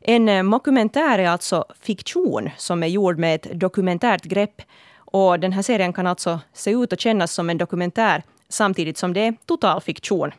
En 0.06 0.46
mockumentär 0.46 1.04
dokumentär 1.04 1.18
är 1.18 1.28
alltså 1.28 1.64
fiktion 1.80 2.50
som 2.56 2.82
är 2.82 2.87
gjord 2.87 3.18
med 3.18 3.34
ett 3.34 3.61
dokumentärt 3.61 4.23
grepp. 4.23 4.62
Och 4.96 5.40
den 5.40 5.52
här 5.52 5.62
serien 5.62 5.92
kan 5.92 6.06
alltså 6.06 6.40
se 6.52 6.70
ut 6.70 6.92
och 6.92 7.00
kännas 7.00 7.32
som 7.32 7.50
en 7.50 7.58
dokumentär 7.58 8.23
samtidigt 8.49 8.99
som 8.99 9.12
det 9.12 9.20
är 9.20 9.34
total 9.46 9.80
fiktion. 9.80 10.32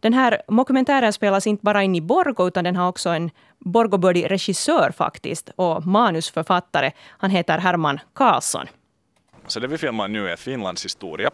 Den 0.00 0.12
här 0.12 0.42
dokumentären 0.48 1.12
spelas 1.12 1.46
inte 1.46 1.64
bara 1.64 1.82
in 1.82 1.94
i 1.94 2.00
Borgo 2.00 2.48
utan 2.48 2.64
den 2.64 2.76
har 2.76 2.88
också 2.88 3.10
en 3.10 3.30
Borgobördig 3.58 4.30
regissör 4.30 4.92
faktiskt 4.96 5.50
och 5.56 5.86
manusförfattare. 5.86 6.92
Han 7.18 7.30
heter 7.30 7.58
Herman 7.58 8.00
Karlsson. 8.12 8.66
Så 9.46 9.60
det 9.60 9.68
vi 9.68 9.78
filmar 9.78 10.08
nu 10.08 10.28
är 10.28 10.36
Finlands 10.36 10.84
historia. 10.84 11.30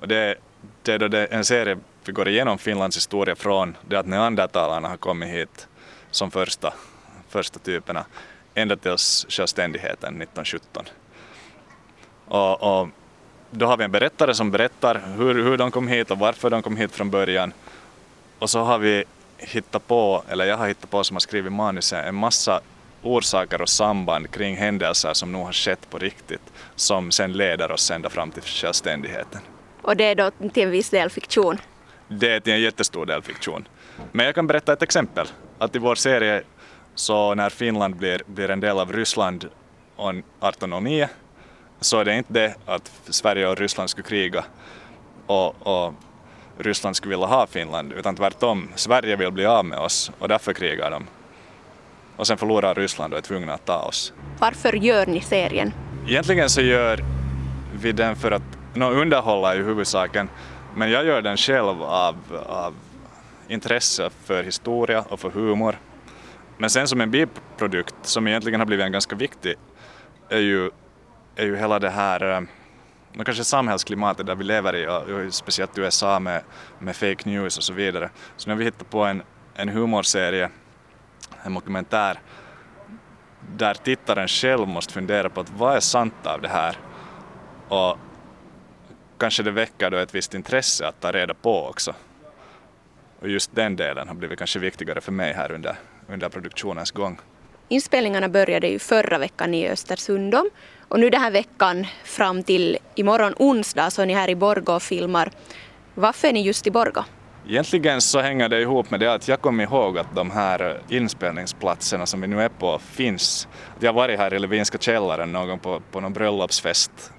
Och 0.00 0.08
det, 0.08 0.36
det 0.82 0.92
är 0.92 0.98
då 0.98 1.08
det, 1.08 1.26
en 1.26 1.44
serie 1.44 1.78
vi 2.04 2.12
går 2.12 2.28
igenom 2.28 2.58
Finlands 2.58 2.96
historia 2.96 3.36
från 3.36 3.76
det 3.88 3.96
att 3.96 4.06
neandertalarna 4.06 4.88
har 4.88 4.96
kommit 4.96 5.28
hit 5.28 5.68
som 6.10 6.30
första, 6.30 6.74
första 7.28 7.58
typerna 7.58 8.04
ända 8.54 8.76
tills 8.76 9.26
självständigheten 9.28 10.22
1917. 10.22 10.84
Och, 12.24 12.80
och, 12.80 12.88
då 13.50 13.66
har 13.66 13.76
vi 13.76 13.84
en 13.84 13.92
berättare 13.92 14.34
som 14.34 14.50
berättar 14.50 15.02
hur, 15.16 15.34
hur 15.34 15.56
de 15.56 15.70
kom 15.70 15.88
hit 15.88 16.10
och 16.10 16.18
varför 16.18 16.50
de 16.50 16.62
kom 16.62 16.76
hit 16.76 16.92
från 16.92 17.10
början. 17.10 17.52
Och 18.38 18.50
så 18.50 18.58
har 18.58 18.78
vi 18.78 19.04
hittat 19.38 19.86
på, 19.86 20.22
eller 20.28 20.44
jag 20.44 20.56
har 20.56 20.68
hittat 20.68 20.90
på 20.90 21.04
som 21.04 21.14
har 21.14 21.20
skrivit 21.20 21.52
manuset, 21.52 22.04
en 22.04 22.14
massa 22.14 22.60
orsaker 23.02 23.62
och 23.62 23.68
samband 23.68 24.30
kring 24.30 24.56
händelser 24.56 25.12
som 25.12 25.32
nog 25.32 25.44
har 25.44 25.52
skett 25.52 25.90
på 25.90 25.98
riktigt 25.98 26.52
som 26.74 27.10
sen 27.10 27.32
leder 27.32 27.72
oss 27.72 27.90
ända 27.90 28.10
fram 28.10 28.30
till 28.30 28.42
självständigheten. 28.42 29.40
Och 29.82 29.96
det 29.96 30.04
är 30.04 30.14
då 30.14 30.30
till 30.52 30.62
en 30.62 30.70
viss 30.70 30.90
del 30.90 31.10
fiktion? 31.10 31.58
Det 32.08 32.32
är 32.32 32.40
till 32.40 32.52
en 32.52 32.60
jättestor 32.60 33.06
del 33.06 33.22
fiktion. 33.22 33.68
Men 34.12 34.26
jag 34.26 34.34
kan 34.34 34.46
berätta 34.46 34.72
ett 34.72 34.82
exempel. 34.82 35.26
Att 35.58 35.76
i 35.76 35.78
vår 35.78 35.94
serie 35.94 36.42
så 36.94 37.34
när 37.34 37.50
Finland 37.50 37.96
blir, 37.96 38.22
blir 38.26 38.50
en 38.50 38.60
del 38.60 38.78
av 38.78 38.92
Ryssland 38.92 39.44
1809 39.44 41.08
så 41.80 41.98
är 41.98 42.04
det 42.04 42.16
inte 42.16 42.32
det 42.32 42.54
att 42.66 42.92
Sverige 43.08 43.48
och 43.48 43.58
Ryssland 43.58 43.90
skulle 43.90 44.08
kriga 44.08 44.44
och, 45.26 45.66
och 45.66 45.94
Ryssland 46.58 46.96
skulle 46.96 47.10
vilja 47.10 47.26
ha 47.26 47.46
Finland 47.46 47.92
utan 47.92 48.16
tvärtom. 48.16 48.68
Sverige 48.74 49.16
vill 49.16 49.32
bli 49.32 49.46
av 49.46 49.64
med 49.64 49.78
oss 49.78 50.10
och 50.18 50.28
därför 50.28 50.52
krigar 50.52 50.90
de. 50.90 51.06
Och 52.16 52.26
sen 52.26 52.36
förlorar 52.36 52.74
Ryssland 52.74 53.12
och 53.12 53.18
är 53.18 53.22
tvungna 53.22 53.54
att 53.54 53.64
ta 53.64 53.78
oss. 53.78 54.12
Varför 54.38 54.72
gör 54.72 55.06
ni 55.06 55.20
serien? 55.20 55.72
Egentligen 56.08 56.50
så 56.50 56.60
gör 56.60 57.04
vi 57.80 57.92
den 57.92 58.16
för 58.16 58.30
att 58.30 58.42
no, 58.74 58.84
underhålla 58.84 59.54
i 59.54 59.58
huvudsaken 59.58 60.28
men 60.74 60.90
jag 60.90 61.04
gör 61.04 61.22
den 61.22 61.36
själv 61.36 61.82
av, 61.82 62.16
av 62.46 62.74
intresse 63.48 64.10
för 64.24 64.42
historia 64.42 65.02
och 65.08 65.20
för 65.20 65.30
humor. 65.30 65.78
Men 66.58 66.70
sen 66.70 66.88
som 66.88 67.00
en 67.00 67.10
biprodukt 67.10 67.94
som 68.02 68.26
egentligen 68.26 68.60
har 68.60 68.66
blivit 68.66 68.86
en 68.86 68.92
ganska 68.92 69.16
viktig 69.16 69.54
är 70.28 70.38
ju, 70.38 70.70
är 71.36 71.44
ju 71.44 71.56
hela 71.56 71.78
det 71.78 71.90
här 71.90 72.32
eh, 72.32 72.40
kanske 73.24 73.44
samhällsklimatet 73.44 74.26
där 74.26 74.34
vi 74.34 74.44
lever 74.44 74.76
i 74.76 74.86
och 74.86 75.34
speciellt 75.34 75.78
USA 75.78 76.18
med, 76.18 76.42
med 76.78 76.96
fake 76.96 77.30
news 77.30 77.58
och 77.58 77.64
så 77.64 77.72
vidare. 77.72 78.10
Så 78.36 78.48
nu 78.48 78.54
har 78.54 78.58
vi 78.58 78.64
hittat 78.64 78.90
på 78.90 79.04
en, 79.04 79.22
en 79.54 79.68
humorserie, 79.68 80.50
en 81.42 81.54
dokumentär 81.54 82.18
där 83.56 83.74
tittaren 83.74 84.28
själv 84.28 84.68
måste 84.68 84.92
fundera 84.92 85.30
på 85.30 85.40
att 85.40 85.50
vad 85.50 85.76
är 85.76 85.80
sant 85.80 86.26
av 86.26 86.40
det 86.40 86.48
här 86.48 86.78
och 87.68 87.98
kanske 89.18 89.42
det 89.42 89.50
väcker 89.50 89.90
då 89.90 89.96
ett 89.96 90.14
visst 90.14 90.34
intresse 90.34 90.88
att 90.88 91.00
ta 91.00 91.12
reda 91.12 91.34
på 91.34 91.68
också. 91.68 91.94
Och 93.20 93.28
just 93.28 93.54
den 93.54 93.76
delen 93.76 94.08
har 94.08 94.14
blivit 94.14 94.38
kanske 94.38 94.58
viktigare 94.58 95.00
för 95.00 95.12
mig 95.12 95.32
här 95.32 95.52
under, 95.52 95.76
under 96.08 96.28
produktionens 96.28 96.90
gång. 96.90 97.18
Inspelningarna 97.68 98.28
började 98.28 98.68
ju 98.68 98.78
förra 98.78 99.18
veckan 99.18 99.54
i 99.54 99.68
Östersund 99.68 100.34
och 100.88 101.00
nu 101.00 101.10
den 101.10 101.20
här 101.20 101.30
veckan 101.30 101.86
fram 102.04 102.42
till 102.42 102.78
imorgon 102.94 103.34
onsdag 103.38 103.90
så 103.90 104.02
är 104.02 104.06
ni 104.06 104.14
här 104.14 104.30
i 104.30 104.34
Borgå 104.34 104.74
och 104.74 104.82
filmar. 104.82 105.30
Varför 105.94 106.28
är 106.28 106.32
ni 106.32 106.42
just 106.42 106.66
i 106.66 106.70
Borgå? 106.70 107.04
Egentligen 107.48 108.00
så 108.00 108.20
hänger 108.20 108.48
det 108.48 108.60
ihop 108.60 108.90
med 108.90 109.00
det 109.00 109.12
att 109.12 109.28
jag 109.28 109.40
kom 109.40 109.60
ihåg 109.60 109.98
att 109.98 110.14
de 110.14 110.30
här 110.30 110.80
inspelningsplatserna 110.88 112.06
som 112.06 112.20
vi 112.20 112.26
nu 112.26 112.42
är 112.42 112.48
på 112.48 112.78
finns. 112.78 113.48
Jag 113.80 113.88
har 113.88 113.94
varit 113.94 114.18
här 114.18 114.34
i 114.34 114.38
Levinska 114.38 114.78
källaren 114.78 115.32
någon 115.32 115.48
gång 115.48 115.58
på, 115.58 115.82
på 115.90 116.00
någon 116.00 116.12
bröllopsfest 116.12 117.12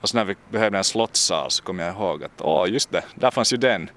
och 0.00 0.08
så 0.08 0.16
när 0.16 0.24
vi 0.24 0.36
behövde 0.50 0.78
en 0.78 0.84
slottssal 0.84 1.50
så 1.50 1.62
kom 1.62 1.78
jag 1.78 1.94
ihåg 1.94 2.24
att 2.24 2.40
åh 2.40 2.70
just 2.70 2.90
det, 2.92 3.04
där 3.14 3.30
fanns 3.30 3.52
ju 3.52 3.56
den. 3.56 3.90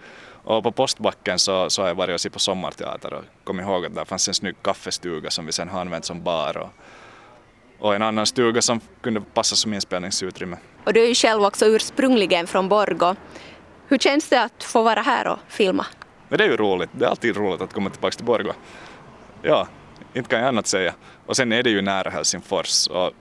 Och 0.48 0.64
på 0.64 0.72
postbacken 0.72 1.40
så, 1.40 1.70
så 1.70 1.82
har 1.82 1.88
jag 1.88 1.96
varit 1.96 2.14
och 2.14 2.22
sett 2.22 2.34
på 2.34 2.40
sommarteater 2.40 3.14
och 3.14 3.24
kom 3.44 3.60
ihåg 3.60 3.86
att 3.86 3.96
där 3.96 4.06
fanns 4.06 4.28
en 4.28 4.34
snygg 4.34 4.56
kaffestuga 4.62 5.30
som 5.30 5.46
vi 5.46 5.52
sen 5.52 5.70
har 5.70 5.82
använt 5.82 6.06
som 6.06 6.24
bar 6.24 6.58
och, 6.58 6.70
och 7.80 7.96
en 7.96 8.02
annan 8.02 8.26
stuga 8.26 8.62
som 8.62 8.80
kunde 9.02 9.22
passa 9.22 9.56
som 9.56 9.74
inspelningsutrymme. 9.74 10.58
Och 10.84 10.94
du 10.94 11.04
är 11.04 11.08
ju 11.08 11.16
själv 11.16 11.44
också 11.44 11.66
ursprungligen 11.66 12.48
från 12.48 12.70
Borgå. 12.70 13.16
Hur 13.88 13.98
känns 13.98 14.30
det 14.30 14.44
att 14.44 14.64
få 14.64 14.84
vara 14.84 15.02
här 15.02 15.28
och 15.28 15.40
filma? 15.48 15.86
Men 16.30 16.38
det 16.38 16.44
är 16.44 16.50
ju 16.50 16.58
roligt, 16.58 16.90
det 16.92 17.06
är 17.06 17.10
alltid 17.10 17.38
roligt 17.38 17.62
att 17.62 17.74
komma 17.74 17.90
tillbaka 17.90 18.16
till 18.16 18.26
Borgå. 18.26 18.52
Ja, 19.42 19.68
inte 20.14 20.30
kan 20.30 20.40
jag 20.40 20.48
annat 20.48 20.68
säga. 20.68 20.94
Och 21.26 21.36
sen 21.36 21.52
är 21.52 21.64
det 21.64 21.70
ju 21.70 21.82
nära 21.82 22.10
Helsingfors 22.10 22.88
och 22.88 23.12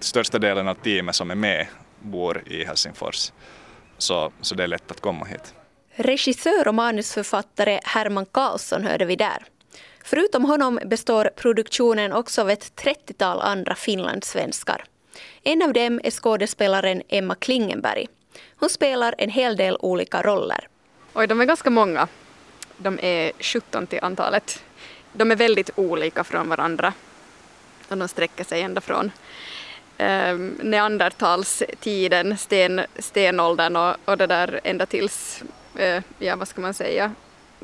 största 0.00 0.38
delen 0.38 0.68
av 0.68 0.74
teamet 0.74 1.14
som 1.14 1.30
är 1.30 1.34
med 1.34 1.66
bor 2.00 2.42
i 2.46 2.64
Helsingfors. 2.64 3.32
Så, 3.98 4.32
så 4.40 4.54
det 4.54 4.62
är 4.62 4.68
lätt 4.68 4.90
att 4.90 5.00
komma 5.00 5.24
hit. 5.24 5.54
Regissör 5.96 6.68
och 6.68 6.74
manusförfattare 6.74 7.80
Herman 7.84 8.26
Karlsson 8.26 8.84
hörde 8.84 9.04
vi 9.04 9.16
där. 9.16 9.44
Förutom 10.04 10.44
honom 10.44 10.80
består 10.84 11.30
produktionen 11.36 12.12
också 12.12 12.40
av 12.40 12.50
ett 12.50 12.72
30-tal 12.82 13.40
andra 13.40 13.74
finlandssvenskar. 13.74 14.84
En 15.42 15.62
av 15.62 15.72
dem 15.72 16.00
är 16.04 16.10
skådespelaren 16.10 17.02
Emma 17.08 17.34
Klingenberg. 17.34 18.08
Hon 18.56 18.70
spelar 18.70 19.14
en 19.18 19.30
hel 19.30 19.56
del 19.56 19.76
olika 19.80 20.22
roller. 20.22 20.68
Oj, 21.14 21.26
de 21.26 21.40
är 21.40 21.44
ganska 21.44 21.70
många. 21.70 22.08
De 22.76 22.98
är 23.02 23.32
17 23.40 23.86
till 23.86 23.98
antalet. 24.02 24.64
De 25.12 25.30
är 25.30 25.36
väldigt 25.36 25.70
olika 25.74 26.24
från 26.24 26.48
varandra. 26.48 26.92
Och 27.88 27.98
de 27.98 28.08
sträcker 28.08 28.44
sig 28.44 28.62
ända 28.62 28.80
från 28.80 29.10
eh, 29.98 30.34
neandertalstiden, 30.62 32.38
sten, 32.38 32.80
stenåldern 32.98 33.76
och, 33.76 33.96
och 34.04 34.18
det 34.18 34.26
där 34.26 34.60
ända 34.64 34.86
tills, 34.86 35.42
ja 36.18 36.36
vad 36.36 36.48
ska 36.48 36.60
man 36.60 36.74
säga, 36.74 37.12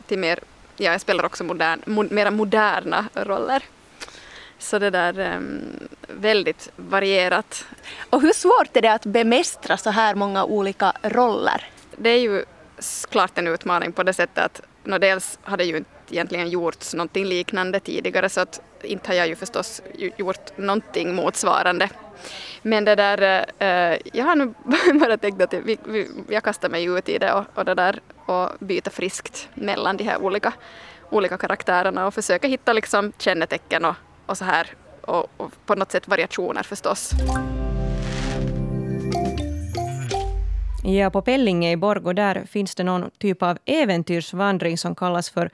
till 0.06 0.18
mer, 0.18 0.40
ja 0.76 0.92
jag 0.92 1.00
spelar 1.00 1.24
också 1.24 1.44
modern, 1.44 1.82
mo, 1.86 2.02
mera 2.10 2.30
moderna 2.30 3.08
roller. 3.14 3.62
Så 4.58 4.78
det 4.78 4.90
där 4.90 5.18
eh, 5.18 5.40
väldigt 6.08 6.70
varierat. 6.76 7.66
Och 8.10 8.22
hur 8.22 8.32
svårt 8.32 8.76
är 8.76 8.82
det 8.82 8.92
att 8.92 9.06
bemästra 9.06 9.76
så 9.76 9.90
här 9.90 10.14
många 10.14 10.44
olika 10.44 10.92
roller? 11.02 11.64
Det 11.96 12.10
är 12.10 12.20
ju 12.20 12.44
klart 13.10 13.38
en 13.38 13.46
utmaning 13.46 13.92
på 13.92 14.02
det 14.02 14.12
sättet 14.12 14.44
att 14.44 14.60
no, 14.84 14.98
dels 14.98 15.38
har 15.42 15.56
det 15.56 15.64
ju 15.64 15.76
inte 15.76 15.90
egentligen 16.12 16.50
gjorts 16.50 16.94
någonting 16.94 17.24
liknande 17.24 17.80
tidigare 17.80 18.28
så 18.28 18.40
att 18.40 18.60
inte 18.82 19.08
har 19.08 19.14
jag 19.14 19.28
ju 19.28 19.36
förstås 19.36 19.82
gjort 20.16 20.58
någonting 20.58 21.14
motsvarande 21.14 21.88
men 22.62 22.84
det 22.84 22.94
där, 22.94 23.46
eh, 23.58 23.98
jag 24.12 24.24
har 24.24 24.36
nu 24.36 24.54
bara 25.00 25.16
tänkt 25.16 25.42
att 25.42 25.54
vi, 25.54 25.78
vi, 25.84 26.08
jag 26.28 26.42
kastar 26.42 26.68
mig 26.68 26.84
ut 26.84 27.08
i 27.08 27.18
det 27.18 27.32
och, 27.32 27.44
och, 27.54 27.64
det 27.64 27.74
där 27.74 28.00
och 28.26 28.50
byter 28.58 28.90
friskt 28.90 29.48
mellan 29.54 29.96
de 29.96 30.04
här 30.04 30.22
olika, 30.22 30.52
olika 31.10 31.36
karaktärerna 31.36 32.06
och 32.06 32.14
försöka 32.14 32.48
hitta 32.48 32.72
liksom 32.72 33.12
kännetecken 33.18 33.84
och, 33.84 33.94
och 34.26 34.38
så 34.38 34.44
här 34.44 34.66
och, 35.00 35.26
och 35.36 35.52
på 35.66 35.74
något 35.74 35.92
sätt 35.92 36.08
variationer 36.08 36.62
förstås. 36.62 37.10
Ja, 40.84 41.10
på 41.10 41.22
Pellinge 41.22 41.72
i 41.72 41.76
Borgå 41.76 42.12
där 42.12 42.44
finns 42.44 42.74
det 42.74 42.84
någon 42.84 43.10
typ 43.18 43.42
av 43.42 43.58
äventyrsvandring 43.64 44.78
som 44.78 44.94
kallas 44.94 45.30
för 45.30 45.50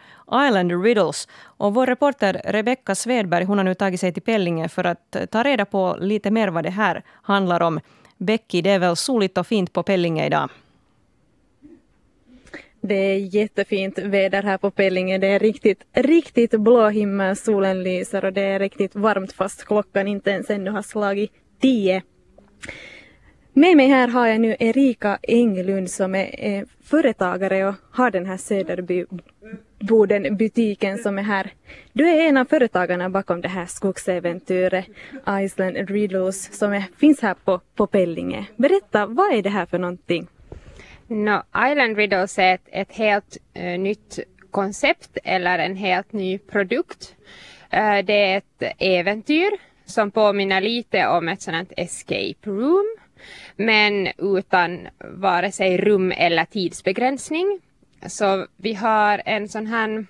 Island 0.49 0.85
Riddles. 0.85 1.29
Och 1.43 1.75
vår 1.75 1.87
reporter 1.87 2.41
Rebecka 2.45 2.95
Svedberg 2.95 3.45
hon 3.45 3.59
har 3.59 3.65
nu 3.65 3.75
tagit 3.75 4.01
sig 4.01 4.13
till 4.13 4.23
Pellinge 4.23 4.69
för 4.69 4.85
att 4.85 5.17
eh, 5.17 5.27
ta 5.27 5.43
reda 5.43 5.65
på 5.65 5.97
lite 6.01 6.31
mer 6.31 6.49
vad 6.49 6.65
det 6.65 6.71
här 6.71 7.03
handlar 7.23 7.63
om. 7.63 7.81
Becky, 8.17 8.63
det 8.63 8.71
är 8.71 8.79
väl 8.79 8.97
soligt 8.97 9.39
och 9.39 9.47
fint 9.47 9.73
på 9.73 9.83
Pellinge 9.83 10.27
idag? 10.27 10.51
Det 12.81 12.95
är 12.95 13.35
jättefint 13.35 13.99
väder 13.99 14.43
här 14.43 14.59
på 14.59 14.71
Pellinge. 14.71 15.19
Det 15.19 15.27
är 15.27 15.39
riktigt, 15.39 15.85
riktigt 15.93 16.61
blå 16.61 16.89
himmel, 16.89 17.37
solen 17.37 17.83
lyser 17.83 18.25
och 18.25 18.33
det 18.33 18.43
är 18.43 18.59
riktigt 18.59 18.95
varmt 18.95 19.33
fast 19.33 19.65
klockan 19.65 20.09
inte 20.09 20.31
ens 20.31 20.51
ännu 20.51 20.71
har 20.71 20.83
slagit 20.83 21.33
tio. 21.61 22.03
Med 23.59 23.77
mig 23.77 23.89
här 23.89 24.09
har 24.09 24.27
jag 24.27 24.41
nu 24.41 24.57
Erika 24.59 25.19
Englund 25.23 25.91
som 25.91 26.15
är 26.15 26.65
företagare 26.85 27.69
och 27.69 27.75
har 27.91 28.11
den 28.11 28.27
här 28.27 28.37
Söderboden 28.37 30.37
butiken 30.37 30.99
som 30.99 31.19
är 31.19 31.23
här. 31.23 31.51
Du 31.93 32.09
är 32.09 32.29
en 32.29 32.37
av 32.37 32.45
företagarna 32.45 33.11
bakom 33.11 33.41
det 33.41 33.49
här 33.49 33.67
skogsäventyret 33.67 34.87
Iceland 35.29 35.91
Riddles 35.91 36.59
som 36.59 36.73
är, 36.73 36.85
finns 36.99 37.21
här 37.21 37.35
på, 37.45 37.61
på 37.75 37.87
Pellinge. 37.87 38.47
Berätta, 38.57 39.07
vad 39.07 39.35
är 39.35 39.43
det 39.43 39.51
här 39.51 39.67
för 39.67 39.79
någonting? 39.79 40.27
No, 41.07 41.43
Island 41.71 41.97
Riddles 41.97 42.39
är 42.39 42.55
ett, 42.55 42.69
ett 42.73 42.93
helt 42.93 43.37
uh, 43.59 43.79
nytt 43.79 44.19
koncept 44.51 45.19
eller 45.25 45.59
en 45.59 45.77
helt 45.77 46.13
ny 46.13 46.39
produkt. 46.39 47.15
Uh, 47.75 48.05
det 48.05 48.33
är 48.33 48.39
ett 48.39 48.75
äventyr 48.79 49.51
som 49.85 50.11
påminner 50.11 50.61
lite 50.61 51.07
om 51.07 51.29
ett 51.29 51.43
sådant 51.43 51.73
escape 51.77 52.51
room 52.51 52.97
men 53.57 54.09
utan 54.19 54.89
vare 54.99 55.53
sig 55.53 55.77
rum 55.77 56.13
eller 56.17 56.45
tidsbegränsning. 56.45 57.61
Så 58.07 58.47
vi 58.57 58.75
har 58.75 59.23
en 59.25 59.49
sån 59.49 59.67
här 59.67 60.07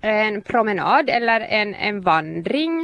en 0.00 0.42
promenad 0.42 1.10
eller 1.10 1.40
en, 1.40 1.74
en 1.74 2.00
vandring 2.00 2.80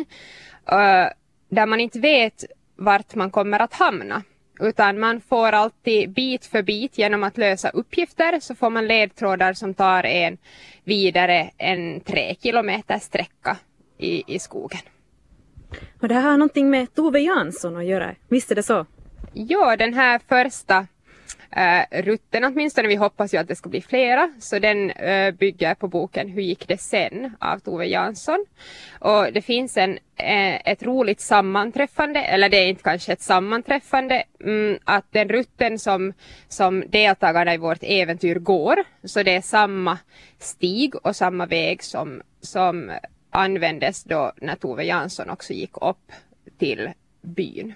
uh, 0.72 1.08
där 1.48 1.66
man 1.66 1.80
inte 1.80 1.98
vet 2.00 2.44
vart 2.76 3.14
man 3.14 3.30
kommer 3.30 3.60
att 3.60 3.74
hamna. 3.74 4.22
utan 4.60 5.00
man 5.00 5.20
får 5.20 5.52
alltid 5.52 6.10
bit 6.10 6.46
för 6.46 6.62
bit 6.62 6.98
genom 6.98 7.24
att 7.24 7.38
lösa 7.38 7.68
uppgifter 7.68 8.40
så 8.40 8.54
får 8.54 8.70
man 8.70 8.86
ledtrådar 8.86 9.52
som 9.52 9.74
tar 9.74 10.06
en 10.06 10.38
vidare 10.84 11.50
en 11.58 12.00
tre 12.00 12.34
kilometer 12.42 12.98
sträcka 12.98 13.56
i, 13.98 14.34
i 14.34 14.38
skogen. 14.38 14.80
Och 16.00 16.08
det 16.08 16.14
här 16.14 16.22
har 16.22 16.38
någonting 16.38 16.70
med 16.70 16.94
Tove 16.94 17.20
Jansson 17.20 17.76
att 17.76 17.84
göra, 17.84 18.14
visst 18.28 18.50
är 18.50 18.54
det 18.54 18.62
så? 18.62 18.86
Ja, 19.32 19.76
den 19.76 19.94
här 19.94 20.20
första 20.28 20.86
eh, 21.50 22.02
rutten 22.02 22.44
åtminstone, 22.44 22.88
vi 22.88 22.94
hoppas 22.94 23.34
ju 23.34 23.38
att 23.38 23.48
det 23.48 23.56
ska 23.56 23.68
bli 23.68 23.82
flera, 23.82 24.32
så 24.40 24.58
den 24.58 24.90
eh, 24.90 25.34
bygger 25.34 25.74
på 25.74 25.88
boken 25.88 26.28
Hur 26.28 26.42
gick 26.42 26.68
det 26.68 26.80
sen 26.80 27.36
av 27.40 27.58
Tove 27.58 27.86
Jansson. 27.86 28.46
Och 28.98 29.32
det 29.32 29.42
finns 29.42 29.76
en, 29.76 29.98
eh, 30.16 30.70
ett 30.70 30.82
roligt 30.82 31.20
sammanträffande, 31.20 32.20
eller 32.20 32.48
det 32.48 32.56
är 32.56 32.66
inte 32.66 32.82
kanske 32.82 33.12
ett 33.12 33.22
sammanträffande, 33.22 34.24
mm, 34.44 34.78
att 34.84 35.04
den 35.10 35.28
rutten 35.28 35.78
som, 35.78 36.12
som 36.48 36.84
deltagarna 36.88 37.54
i 37.54 37.58
vårt 37.58 37.82
äventyr 37.82 38.38
går, 38.38 38.76
så 39.04 39.22
det 39.22 39.36
är 39.36 39.40
samma 39.40 39.98
stig 40.38 40.94
och 41.02 41.16
samma 41.16 41.46
väg 41.46 41.82
som, 41.82 42.22
som 42.40 42.92
användes 43.36 44.04
då 44.04 44.32
när 44.36 44.56
Tove 44.56 44.84
Jansson 44.84 45.30
också 45.30 45.52
gick 45.52 45.82
upp 45.82 46.12
till 46.58 46.90
byn. 47.22 47.74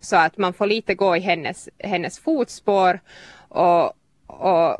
Så 0.00 0.16
att 0.16 0.38
man 0.38 0.52
får 0.52 0.66
lite 0.66 0.94
gå 0.94 1.16
i 1.16 1.20
hennes, 1.20 1.68
hennes 1.78 2.18
fotspår 2.18 3.00
och, 3.48 3.92
och 4.26 4.78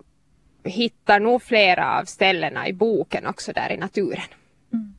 hittar 0.64 1.20
nog 1.20 1.42
flera 1.42 1.98
av 1.98 2.04
ställena 2.04 2.68
i 2.68 2.72
boken 2.72 3.26
också 3.26 3.52
där 3.52 3.72
i 3.72 3.76
naturen. 3.76 4.28
Mm. 4.72 4.94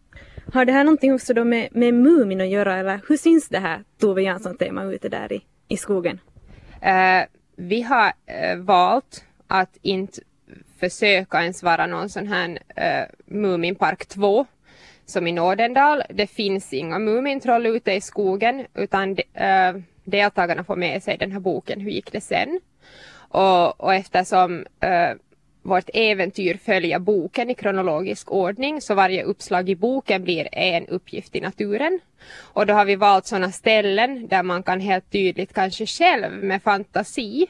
Har 0.53 0.65
det 0.65 0.71
här 0.71 0.83
någonting 0.83 1.13
också 1.13 1.33
då 1.33 1.43
med, 1.43 1.69
med 1.71 1.93
Mumin 1.93 2.41
att 2.41 2.49
göra 2.49 2.77
eller 2.77 3.01
hur 3.07 3.17
syns 3.17 3.49
det 3.49 3.59
här 3.59 3.83
Tove 3.99 4.21
Jansson-tema 4.21 4.83
ute 4.83 5.09
där 5.09 5.33
i, 5.33 5.41
i 5.67 5.77
skogen? 5.77 6.19
Uh, 6.85 7.25
vi 7.55 7.81
har 7.81 8.07
uh, 8.07 8.63
valt 8.63 9.25
att 9.47 9.77
inte 9.81 10.21
försöka 10.79 11.41
ens 11.41 11.63
vara 11.63 11.87
någon 11.87 12.09
sån 12.09 12.27
här 12.27 12.49
uh, 12.49 13.15
Muminpark 13.25 14.05
2 14.05 14.45
som 15.09 15.27
i 15.27 15.31
Nådendal, 15.31 16.03
Det 16.09 16.27
finns 16.27 16.73
inga 16.73 16.99
Mumintroll 16.99 17.65
ute 17.65 17.91
i 17.91 18.01
skogen 18.01 18.65
utan 18.73 19.15
de, 19.15 19.23
eh, 19.33 19.75
deltagarna 20.03 20.63
får 20.63 20.75
med 20.75 21.03
sig 21.03 21.17
den 21.17 21.31
här 21.31 21.39
boken 21.39 21.81
Hur 21.81 21.91
gick 21.91 22.11
det 22.11 22.21
sen? 22.21 22.59
Och, 23.29 23.81
och 23.81 23.93
eftersom 23.93 24.65
äh, 24.79 25.11
vårt 25.61 25.89
äventyr 25.93 26.57
följer 26.57 26.99
boken 26.99 27.49
i 27.49 27.55
kronologisk 27.55 28.31
ordning 28.31 28.81
så 28.81 28.95
varje 28.95 29.23
uppslag 29.23 29.69
i 29.69 29.75
boken 29.75 30.23
blir 30.23 30.47
en 30.51 30.87
uppgift 30.87 31.35
i 31.35 31.41
naturen. 31.41 31.99
Och 32.39 32.65
då 32.65 32.73
har 32.73 32.85
vi 32.85 32.95
valt 32.95 33.25
sådana 33.25 33.51
ställen 33.51 34.27
där 34.27 34.43
man 34.43 34.63
kan 34.63 34.79
helt 34.79 35.11
tydligt 35.11 35.53
kanske 35.53 35.85
själv 35.85 36.43
med 36.43 36.63
fantasi 36.63 37.47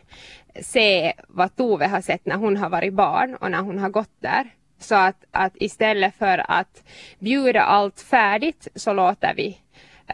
se 0.61 1.13
vad 1.27 1.55
Tove 1.55 1.87
har 1.87 2.01
sett 2.01 2.25
när 2.25 2.35
hon 2.35 2.57
har 2.57 2.69
varit 2.69 2.93
barn 2.93 3.35
och 3.35 3.51
när 3.51 3.61
hon 3.61 3.79
har 3.79 3.89
gått 3.89 4.15
där. 4.19 4.49
Så 4.79 4.95
att, 4.95 5.25
att 5.31 5.53
istället 5.55 6.15
för 6.15 6.51
att 6.51 6.83
bjuda 7.19 7.61
allt 7.61 8.01
färdigt 8.01 8.67
så 8.75 8.93
låter 8.93 9.33
vi 9.35 9.57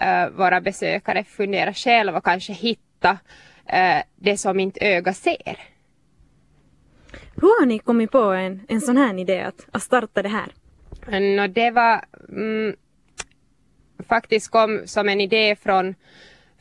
uh, 0.02 0.38
våra 0.38 0.62
besökare 0.62 1.24
fundera 1.24 1.74
själva 1.74 2.18
och 2.18 2.24
kanske 2.24 2.54
hitta 2.54 3.12
uh, 3.74 4.02
det 4.16 4.38
som 4.38 4.60
inte 4.60 4.86
öga 4.86 5.14
ser. 5.14 5.60
Hur 7.36 7.60
har 7.60 7.66
ni 7.66 7.80
kommit 7.80 8.12
på 8.12 8.24
en, 8.24 8.66
en 8.68 8.82
sån 8.82 8.98
här 8.98 9.20
idé 9.20 9.42
att, 9.42 9.68
att 9.72 9.84
starta 9.84 10.22
det 10.22 10.30
här? 10.30 10.52
No, 11.20 11.48
det 11.48 11.72
var 11.72 12.06
mm, 12.30 12.76
faktiskt 14.08 14.52
kom 14.52 14.82
som 14.86 15.10
en 15.10 15.22
idé 15.22 15.56
från 15.56 15.96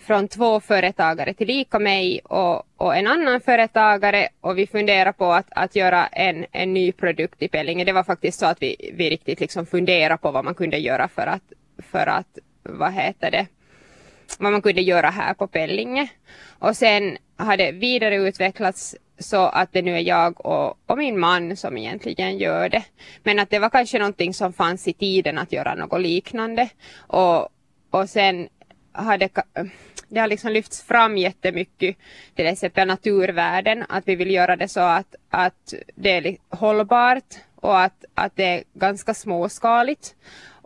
från 0.06 0.28
två 0.28 0.60
företagare 0.60 1.34
till 1.34 1.46
lika 1.46 1.78
mig 1.78 2.20
och, 2.24 2.62
och, 2.76 2.96
en 2.96 3.06
annan 3.06 3.40
företagare 3.40 4.28
och 4.40 4.58
vi 4.58 4.66
funderar 4.66 5.12
på 5.12 5.32
att, 5.32 5.46
att 5.50 5.76
göra 5.76 6.06
en, 6.06 6.46
en 6.52 6.74
ny 6.74 6.92
produkt 6.92 7.42
i 7.42 7.48
Pellinge. 7.48 7.84
Det 7.84 7.92
var 7.92 8.04
faktiskt 8.04 8.38
så 8.38 8.46
att 8.46 8.62
vi, 8.62 8.90
vi 8.94 9.10
riktigt 9.10 9.40
liksom 9.40 9.66
funderade 9.66 10.18
på 10.18 10.30
vad 10.30 10.44
man 10.44 10.54
kunde 10.54 10.78
göra 10.78 11.08
för 11.08 11.26
att, 11.26 11.52
för 11.78 12.06
att 12.06 12.38
vad 12.62 12.92
heter 12.92 13.30
det, 13.30 13.46
vad 14.38 14.52
man 14.52 14.62
kunde 14.62 14.80
göra 14.80 15.10
här 15.10 15.34
på 15.34 15.46
Pellinge. 15.46 16.08
Och 16.58 16.76
sen 16.76 17.16
har 17.36 17.56
det 17.56 17.72
vidareutvecklats 17.72 18.96
så 19.18 19.46
att 19.46 19.72
det 19.72 19.82
nu 19.82 19.94
är 19.96 20.00
jag 20.00 20.46
och, 20.46 20.78
och, 20.86 20.98
min 20.98 21.18
man 21.18 21.56
som 21.56 21.76
egentligen 21.76 22.38
gör 22.38 22.68
det. 22.68 22.84
Men 23.22 23.38
att 23.38 23.50
det 23.50 23.58
var 23.58 23.70
kanske 23.70 23.98
någonting 23.98 24.34
som 24.34 24.52
fanns 24.52 24.88
i 24.88 24.92
tiden 24.92 25.38
att 25.38 25.52
göra 25.52 25.74
något 25.74 26.00
liknande. 26.00 26.68
Och, 26.96 27.48
och 27.90 28.08
sen 28.08 28.48
har 28.92 29.18
det, 29.18 29.30
det 30.14 30.20
har 30.20 30.28
liksom 30.28 30.52
lyfts 30.52 30.82
fram 30.82 31.16
jättemycket, 31.16 31.96
till 32.34 32.46
exempel 32.46 32.88
naturvärden, 32.88 33.84
att 33.88 34.08
vi 34.08 34.16
vill 34.16 34.30
göra 34.30 34.56
det 34.56 34.68
så 34.68 34.80
att, 34.80 35.14
att 35.30 35.74
det 35.94 36.10
är 36.10 36.36
hållbart 36.48 37.34
och 37.56 37.80
att, 37.80 38.04
att 38.14 38.36
det 38.36 38.44
är 38.44 38.64
ganska 38.74 39.14
småskaligt. 39.14 40.14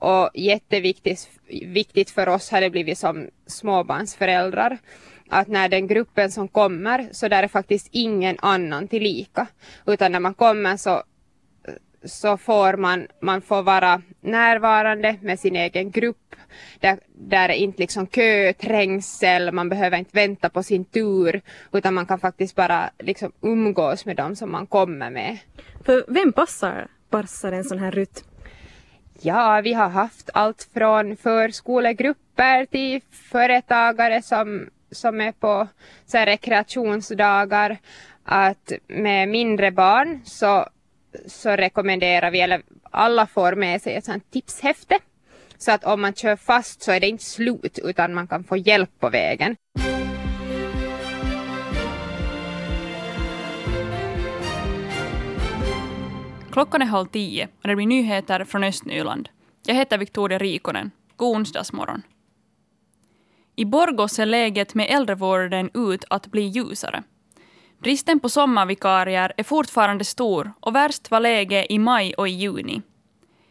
Och 0.01 0.31
jätteviktigt 0.35 1.31
viktigt 1.49 2.11
för 2.11 2.29
oss 2.29 2.51
har 2.51 2.61
det 2.61 2.71
blivit 2.71 2.99
som 2.99 3.29
småbarnsföräldrar 3.47 4.79
att 5.29 5.49
när 5.49 5.69
den 5.69 5.87
gruppen 5.87 6.31
som 6.31 6.49
kommer 6.49 7.09
så 7.13 7.29
där 7.29 7.43
är 7.43 7.49
faktiskt 7.49 7.89
ingen 7.93 8.37
annan 8.39 8.89
tillika. 8.89 9.47
Utan 9.87 10.13
när 10.13 10.21
man 10.21 10.35
kommer 10.35 10.77
så 10.77 11.03
så 12.05 12.37
får 12.37 12.77
man, 12.77 13.07
man 13.21 13.41
får 13.41 13.63
vara 13.63 14.03
närvarande 14.21 15.17
med 15.23 15.41
sin 15.41 15.57
egen 15.57 15.91
grupp. 15.91 16.35
Där, 16.81 16.99
där 17.15 17.49
är 17.49 17.55
inte 17.55 17.79
liksom 17.79 18.07
kö, 18.07 18.53
trängsel, 18.53 19.53
man 19.53 19.69
behöver 19.69 19.99
inte 19.99 20.11
vänta 20.13 20.49
på 20.49 20.63
sin 20.63 20.85
tur 20.85 21.41
utan 21.73 21.95
man 21.95 22.07
kan 22.07 22.19
faktiskt 22.19 22.55
bara 22.55 22.91
liksom 22.99 23.33
umgås 23.41 24.07
med 24.07 24.17
dem 24.17 24.37
som 24.37 24.53
man 24.53 24.67
kommer 24.67 25.11
med. 25.11 25.39
För 25.85 26.05
vem 26.09 26.33
passar, 26.33 26.89
passar 27.11 27.53
en 27.53 27.65
sån 27.65 27.79
här 27.79 27.91
rutt? 27.91 28.25
Ja, 29.21 29.61
vi 29.65 29.73
har 29.73 29.89
haft 29.89 30.31
allt 30.35 30.69
från 30.75 31.17
förskolegrupper 31.17 32.67
till 32.67 33.01
företagare 33.31 34.23
som, 34.23 34.69
som 34.91 35.21
är 35.21 35.33
på 35.33 35.69
så 36.07 36.19
rekreationsdagar. 36.19 37.79
Att 38.25 38.73
med 38.87 39.29
mindre 39.29 39.71
barn 39.71 40.21
så 40.25 40.67
så 41.27 41.51
rekommenderar 41.51 42.31
vi, 42.31 42.41
eller 42.41 42.63
alla 42.91 43.27
får 43.27 43.55
med 43.55 43.83
sig 43.83 43.95
ett 43.95 44.05
sånt 44.05 44.31
tipshäfte. 44.31 44.99
Så 45.59 45.73
att 45.73 45.85
om 45.85 46.01
man 46.01 46.15
kör 46.15 46.37
fast 46.37 46.83
så 46.83 46.93
är 46.93 47.01
det 47.01 47.09
inte 47.09 47.25
slut 47.25 47.79
utan 47.85 48.15
man 48.15 48.27
kan 48.27 48.45
få 48.45 48.57
hjälp 48.57 48.91
på 49.01 49.11
vägen. 49.11 49.57
Klockan 56.53 56.83
är 56.83 56.87
halv 56.87 57.07
tio 57.07 57.49
och 57.63 57.69
det 57.69 57.77
blir 57.77 57.87
nyheter 57.87 58.45
från 58.45 58.65
Östnyland. 58.65 59.29
Jag 59.67 59.75
heter 59.75 59.99
Victoria 59.99 60.39
Rikonen. 60.39 60.91
God 61.17 61.37
onsdagsmorgon. 61.37 62.03
I 63.57 63.65
Borgå 63.65 64.09
ser 64.09 64.27
läget 64.27 64.75
med 64.75 64.87
äldrevården 64.91 65.71
ut 65.75 66.05
att 66.11 66.27
bli 66.27 66.43
ljusare. 66.43 67.03
Bristen 67.79 68.21
på 68.21 68.29
sommarvikarier 68.29 69.33
är 69.37 69.43
fortfarande 69.43 70.05
stor 70.05 70.53
och 70.61 70.75
värst 70.75 71.11
var 71.11 71.21
läget 71.21 71.67
i 71.71 71.79
maj 71.79 72.15
och 72.15 72.29
i 72.29 72.31
juni. 72.31 72.83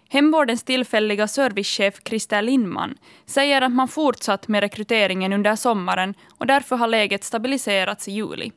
Hemvårdens 0.09 0.63
tillfälliga 0.63 1.27
servicechef 1.27 2.01
Christer 2.05 2.41
Lindman 2.41 2.97
säger 3.25 3.61
att 3.61 3.71
man 3.71 3.87
fortsatt 3.87 4.47
med 4.47 4.61
rekryteringen 4.61 5.33
under 5.33 5.55
sommaren 5.55 6.13
och 6.37 6.47
därför 6.47 6.75
har 6.75 6.87
läget 6.87 7.23
stabiliserats 7.23 8.07
i 8.07 8.11
juli. 8.11 8.51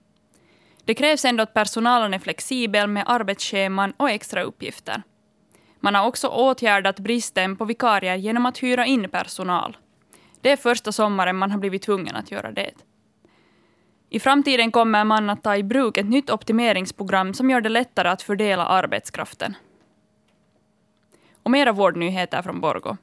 Det 0.85 0.95
krävs 0.95 1.25
ändå 1.25 1.43
att 1.43 1.55
personalen 1.55 2.15
är 2.15 2.19
flexibel 2.19 2.87
med 2.87 3.05
arbetsscheman 3.07 3.93
och 3.97 4.11
extra 4.11 4.43
uppgifter. 4.43 5.03
Man 5.81 5.95
har 5.95 6.07
också 6.07 6.29
åtgärdat 6.29 6.99
bristen 6.99 7.57
på 7.57 7.65
vikarier 7.65 8.17
genom 8.17 8.47
att 8.47 8.63
hyra 8.63 8.87
in 8.87 9.09
personal. 9.09 9.77
Det 10.41 10.51
är 10.51 10.57
första 10.57 10.93
sommaren 10.93 11.37
man 11.37 11.51
har 11.51 11.59
blivit 11.59 11.83
tvungen 11.83 12.17
att 12.17 12.31
göra 12.31 12.53
det. 12.53 12.71
I 14.13 14.21
framtiden 14.21 14.71
kommer 14.71 15.05
man 15.05 15.31
att 15.31 15.43
ta 15.43 15.57
i 15.57 15.63
bruk 15.63 15.97
ett 15.97 16.09
nytt 16.09 16.31
optimeringsprogram 16.31 17.35
som 17.35 17.51
gör 17.51 17.61
det 17.61 17.69
lättare 17.69 18.09
att 18.09 18.23
fördela 18.23 18.67
arbetskraften. 18.67 19.57
Och 21.43 21.51
mera 21.51 21.73
vårdnyheter 21.73 22.43
från 22.43 22.61
Borgo. 22.61 22.97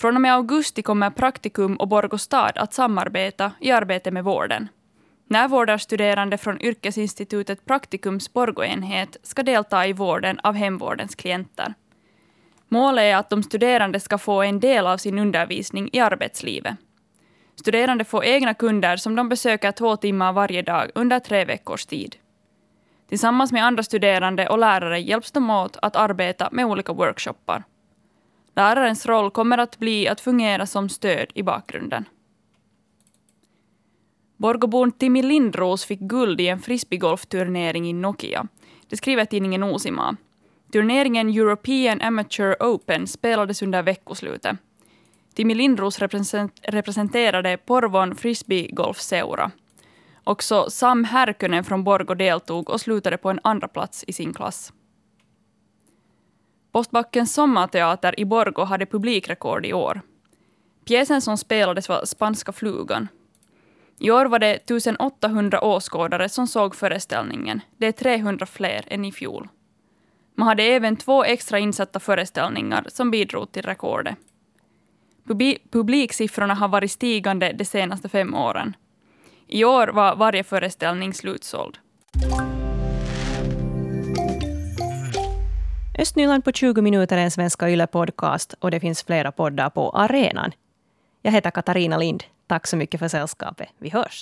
Från 0.00 0.14
och 0.16 0.20
med 0.20 0.34
augusti 0.34 0.82
kommer 0.82 1.10
Praktikum 1.10 1.76
och 1.76 1.88
Borgå 1.88 2.18
stad 2.18 2.52
att 2.58 2.74
samarbeta 2.74 3.52
i 3.60 3.70
arbete 3.70 4.10
med 4.10 4.24
vården. 4.24 4.68
Närvårdarstuderande 5.26 6.38
från 6.38 6.60
yrkesinstitutet 6.60 7.64
Praktikums 7.64 8.32
Borgåenhet 8.32 9.16
ska 9.22 9.42
delta 9.42 9.86
i 9.86 9.92
vården 9.92 10.40
av 10.42 10.54
hemvårdens 10.54 11.14
klienter. 11.14 11.74
Målet 12.68 13.02
är 13.02 13.16
att 13.16 13.30
de 13.30 13.42
studerande 13.42 14.00
ska 14.00 14.18
få 14.18 14.42
en 14.42 14.60
del 14.60 14.86
av 14.86 14.96
sin 14.96 15.18
undervisning 15.18 15.90
i 15.92 16.00
arbetslivet. 16.00 16.76
Studerande 17.62 18.04
får 18.04 18.24
egna 18.24 18.54
kunder 18.54 18.96
som 18.96 19.16
de 19.16 19.28
besöker 19.28 19.72
två 19.72 19.96
timmar 19.96 20.32
varje 20.32 20.62
dag 20.62 20.90
under 20.94 21.20
tre 21.20 21.44
veckors 21.44 21.86
tid. 21.86 22.16
Tillsammans 23.08 23.52
med 23.52 23.64
andra 23.64 23.82
studerande 23.82 24.48
och 24.48 24.58
lärare 24.58 25.00
hjälps 25.00 25.32
de 25.32 25.50
åt 25.50 25.76
att 25.82 25.96
arbeta 25.96 26.48
med 26.52 26.66
olika 26.66 26.92
workshoppar. 26.92 27.64
Lärarens 28.56 29.06
roll 29.06 29.30
kommer 29.30 29.58
att 29.58 29.78
bli 29.78 30.08
att 30.08 30.20
fungera 30.20 30.66
som 30.66 30.88
stöd 30.88 31.26
i 31.34 31.42
bakgrunden. 31.42 32.04
Borgobon 34.36 34.92
Timmy 34.92 35.22
Lindros 35.22 35.84
fick 35.84 36.00
guld 36.00 36.40
i 36.40 36.48
en 36.48 36.60
frisbeegolfturnering 36.60 37.88
i 37.88 37.92
Nokia. 37.92 38.46
Det 38.88 38.96
skriver 38.96 39.24
tidningen 39.24 39.62
Osima. 39.62 40.16
Turneringen 40.72 41.28
European 41.28 42.00
Amateur 42.00 42.56
Open 42.60 43.06
spelades 43.06 43.62
under 43.62 43.82
veckoslutet. 43.82 44.56
Timmy 45.34 45.54
Lindros 45.54 45.98
representerade 46.62 47.56
Porvon 47.56 48.16
frisbeegolfseura. 48.16 49.50
Också 50.24 50.70
Sam 50.70 51.04
Härkönen 51.04 51.64
från 51.64 51.84
Borgo 51.84 52.14
deltog 52.14 52.70
och 52.70 52.80
slutade 52.80 53.16
på 53.16 53.30
en 53.30 53.40
andra 53.42 53.68
plats 53.68 54.04
i 54.06 54.12
sin 54.12 54.34
klass. 54.34 54.72
Postbackens 56.72 57.34
sommarteater 57.34 58.20
i 58.20 58.24
Borgo 58.24 58.64
hade 58.64 58.86
publikrekord 58.86 59.66
i 59.66 59.72
år. 59.72 60.00
Pjäsen 60.84 61.20
som 61.20 61.38
spelades 61.38 61.88
var 61.88 62.04
Spanska 62.04 62.52
flugan. 62.52 63.08
I 63.98 64.10
år 64.10 64.26
var 64.26 64.38
det 64.38 64.70
1800 64.70 65.60
åskådare 65.60 66.28
som 66.28 66.46
såg 66.46 66.74
föreställningen. 66.74 67.60
Det 67.76 67.86
är 67.86 67.92
300 67.92 68.46
fler 68.46 68.84
än 68.86 69.04
i 69.04 69.12
fjol. 69.12 69.48
Man 70.34 70.48
hade 70.48 70.62
även 70.62 70.96
två 70.96 71.24
extra 71.24 71.58
insatta 71.58 72.00
föreställningar 72.00 72.86
som 72.88 73.10
bidrog 73.10 73.52
till 73.52 73.62
rekordet. 73.62 74.16
Publiksiffrorna 75.70 76.54
har 76.54 76.68
varit 76.68 76.90
stigande 76.90 77.52
de 77.52 77.64
senaste 77.64 78.08
fem 78.08 78.34
åren. 78.34 78.76
I 79.46 79.64
år 79.64 79.88
var 79.88 80.16
varje 80.16 80.44
föreställning 80.44 81.14
slutsåld. 81.14 81.78
Östnyland 85.98 86.44
på 86.44 86.52
20 86.52 86.82
minuter 86.82 87.16
är 87.18 87.22
en 87.22 87.30
Svenska 87.30 87.68
Yle-podcast 87.68 88.54
och 88.58 88.70
det 88.70 88.80
finns 88.80 89.02
flera 89.02 89.32
poddar 89.32 89.70
på 89.70 89.90
arenan. 89.90 90.52
Jag 91.22 91.32
heter 91.32 91.50
Katarina 91.50 91.96
Lind. 91.96 92.24
Tack 92.46 92.66
så 92.66 92.76
mycket 92.76 93.00
för 93.00 93.08
sällskapet. 93.08 93.68
Vi 93.78 93.90
hörs. 93.90 94.20